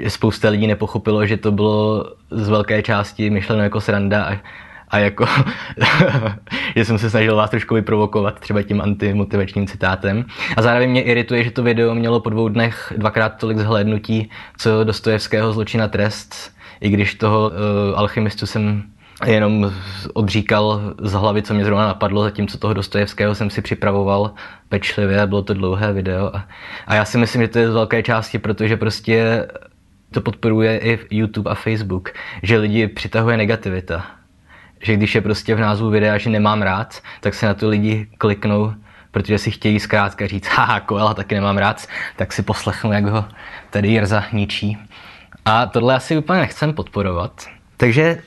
Spousta 0.08 0.50
lidí 0.50 0.68
nepochopilo, 0.68 1.26
že 1.26 1.38
to 1.38 1.52
bylo 1.52 2.06
z 2.32 2.50
velké 2.50 2.82
části 2.82 3.30
myšleno 3.30 3.64
jako 3.64 3.82
sranda 3.82 4.24
a, 4.24 4.38
a 4.90 4.98
jako, 4.98 5.26
že 6.76 6.86
jsem 6.86 6.98
se 6.98 7.10
snažil 7.10 7.36
vás 7.36 7.50
trošku 7.50 7.76
vyprovokovat 7.76 8.40
třeba 8.40 8.62
tím 8.62 8.82
antimotivačním 8.82 9.68
citátem. 9.68 10.26
A 10.58 10.62
zároveň 10.62 10.90
mě 10.90 11.04
irituje, 11.04 11.44
že 11.44 11.52
to 11.52 11.64
video 11.64 11.96
mělo 11.96 12.20
po 12.20 12.30
dvou 12.30 12.48
dnech 12.48 12.94
dvakrát 12.98 13.30
tolik 13.30 13.58
zhlédnutí, 13.58 14.30
co 14.58 14.84
Dostojevského 14.84 15.54
zločina 15.54 15.88
trest 15.88 16.56
i 16.82 16.90
když 16.90 17.16
toho 17.16 17.50
uh, 17.50 18.00
alchymistu 18.00 18.46
jsem 18.46 18.84
jenom 19.26 19.72
odříkal 20.14 20.82
z 21.02 21.14
hlavy, 21.14 21.42
co 21.42 21.54
mě 21.54 21.66
zrovna 21.66 21.88
napadlo, 21.88 22.24
zatímco 22.24 22.58
toho 22.58 22.74
Dostojevského 22.74 23.36
jsem 23.36 23.50
si 23.50 23.62
připravoval 23.62 24.32
pečlivě, 24.70 25.28
bylo 25.28 25.42
to 25.42 25.54
dlouhé 25.54 25.94
video. 25.94 26.36
A, 26.36 26.46
a 26.88 26.96
já 26.96 27.06
si 27.06 27.18
myslím, 27.18 27.42
že 27.42 27.48
to 27.48 27.60
je 27.60 27.72
z 27.72 27.74
velké 27.74 28.04
části, 28.04 28.40
protože 28.40 28.78
prostě 28.78 29.48
to 30.12 30.22
podporuje 30.22 30.80
i 30.80 31.00
YouTube 31.12 31.52
a 31.52 31.56
Facebook, 31.56 32.10
že 32.44 32.58
lidi 32.58 32.88
přitahuje 32.88 33.38
negativita. 33.38 34.06
Že 34.82 34.96
když 34.96 35.16
je 35.16 35.22
prostě 35.22 35.56
v 35.56 35.60
názvu 35.60 35.90
videa, 35.90 36.18
že 36.18 36.30
nemám 36.30 36.62
rád, 36.62 37.02
tak 37.20 37.34
se 37.34 37.46
na 37.46 37.54
to 37.54 37.70
lidi 37.70 38.08
kliknou, 38.18 38.74
protože 39.12 39.38
si 39.38 39.52
chtějí 39.52 39.80
zkrátka 39.80 40.28
říct, 40.28 40.48
haha, 40.48 40.80
Koela 40.80 41.14
taky 41.14 41.36
nemám 41.36 41.58
rád, 41.58 41.88
tak 42.16 42.34
si 42.34 42.44
poslechnu, 42.44 42.92
jak 42.92 43.06
ho 43.06 43.26
tady 43.70 43.88
Jirza 43.88 44.24
ničí. 44.32 44.78
A 45.46 45.66
tohle 45.66 45.96
asi 45.96 46.18
úplně 46.18 46.40
nechcem 46.40 46.74
podporovat. 46.74 47.48
Takže 47.78 48.18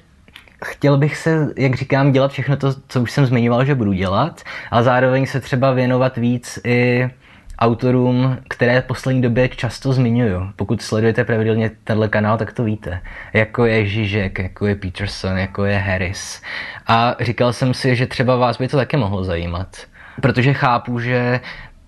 chtěl 0.65 0.97
bych 0.97 1.17
se, 1.17 1.49
jak 1.57 1.75
říkám, 1.75 2.13
dělat 2.13 2.33
všechno 2.33 2.57
to, 2.57 2.75
co 2.89 3.01
už 3.01 3.11
jsem 3.11 3.27
zmiňoval, 3.27 3.65
že 3.65 3.75
budu 3.75 3.93
dělat, 3.93 4.43
ale 4.71 4.83
zároveň 4.83 5.27
se 5.27 5.41
třeba 5.41 5.73
věnovat 5.73 6.17
víc 6.17 6.59
i 6.65 7.11
autorům, 7.59 8.39
které 8.49 8.81
v 8.81 8.85
poslední 8.85 9.23
době 9.23 9.49
často 9.49 9.93
zmiňuju. 9.93 10.51
Pokud 10.57 10.83
sledujete 10.83 11.25
pravidelně 11.25 11.71
tenhle 11.85 12.09
kanál, 12.09 12.39
tak 12.39 12.53
to 12.53 12.65
víte. 12.65 13.01
Jako 13.33 13.65
je 13.65 13.87
Žižek, 13.87 14.39
jako 14.39 14.67
je 14.67 14.75
Peterson, 14.75 15.39
jako 15.39 15.65
je 15.65 15.79
Harris. 15.79 16.43
A 16.87 17.17
říkal 17.21 17.53
jsem 17.53 17.75
si, 17.75 17.97
že 17.97 18.07
třeba 18.07 18.37
vás 18.37 18.59
by 18.59 18.69
to 18.69 18.77
také 18.77 18.97
mohlo 18.97 19.25
zajímat. 19.25 19.77
Protože 20.21 20.53
chápu, 20.53 21.01
že 21.01 21.41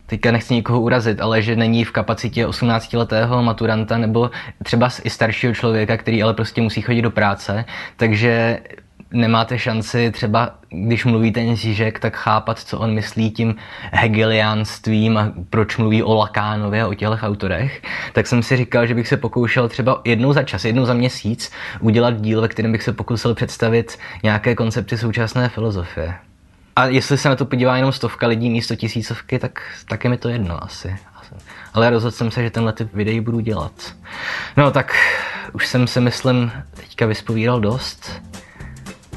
teďka 0.06 0.30
nechci 0.30 0.54
nikoho 0.54 0.80
urazit, 0.80 1.20
ale 1.20 1.42
že 1.42 1.56
není 1.56 1.84
v 1.84 1.92
kapacitě 1.92 2.46
18-letého 2.46 3.42
maturanta 3.42 3.98
nebo 3.98 4.30
třeba 4.62 4.88
i 5.04 5.10
staršího 5.10 5.54
člověka, 5.54 5.96
který 5.96 6.22
ale 6.22 6.34
prostě 6.34 6.60
musí 6.60 6.82
chodit 6.82 7.02
do 7.02 7.10
práce, 7.10 7.64
takže 7.96 8.60
nemáte 9.12 9.58
šanci 9.58 10.10
třeba, 10.10 10.54
když 10.68 11.04
mluví 11.04 11.32
ten 11.32 11.56
Žižek, 11.56 11.98
tak 11.98 12.16
chápat, 12.16 12.58
co 12.58 12.78
on 12.78 12.94
myslí 12.94 13.30
tím 13.30 13.54
hegeliánstvím 13.92 15.18
a 15.18 15.32
proč 15.50 15.76
mluví 15.76 16.02
o 16.02 16.14
Lakánově 16.14 16.82
a 16.82 16.88
o 16.88 16.94
těchto 16.94 17.16
autorech, 17.22 17.82
tak 18.12 18.26
jsem 18.26 18.42
si 18.42 18.56
říkal, 18.56 18.86
že 18.86 18.94
bych 18.94 19.08
se 19.08 19.16
pokoušel 19.16 19.68
třeba 19.68 20.00
jednou 20.04 20.32
za 20.32 20.42
čas, 20.42 20.64
jednou 20.64 20.84
za 20.84 20.94
měsíc 20.94 21.52
udělat 21.80 22.20
díl, 22.20 22.40
ve 22.40 22.48
kterém 22.48 22.72
bych 22.72 22.82
se 22.82 22.92
pokusil 22.92 23.34
představit 23.34 23.98
nějaké 24.22 24.54
koncepty 24.54 24.98
současné 24.98 25.48
filozofie. 25.48 26.14
A 26.76 26.86
jestli 26.86 27.18
se 27.18 27.28
na 27.28 27.36
to 27.36 27.44
podívá 27.44 27.76
jenom 27.76 27.92
stovka 27.92 28.26
lidí 28.26 28.50
místo 28.50 28.76
tisícovky, 28.76 29.38
tak, 29.38 29.62
tak 29.88 30.04
je 30.04 30.10
mi 30.10 30.16
to 30.16 30.28
jedno 30.28 30.64
asi. 30.64 30.96
Ale 31.74 31.90
rozhodl 31.90 32.16
jsem 32.16 32.30
se, 32.30 32.42
že 32.42 32.50
tenhle 32.50 32.72
typ 32.72 32.94
videí 32.94 33.20
budu 33.20 33.40
dělat. 33.40 33.94
No 34.56 34.70
tak 34.70 34.92
už 35.52 35.66
jsem 35.66 35.86
se 35.86 36.00
myslím 36.00 36.52
teďka 36.74 37.06
vyspovídal 37.06 37.60
dost. 37.60 38.22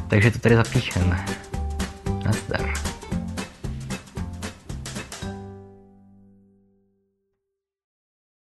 Takže 0.07 0.31
to 0.31 0.39
tady 0.39 0.55
zapíšeme. 0.55 1.25
Nazdar. 2.25 2.78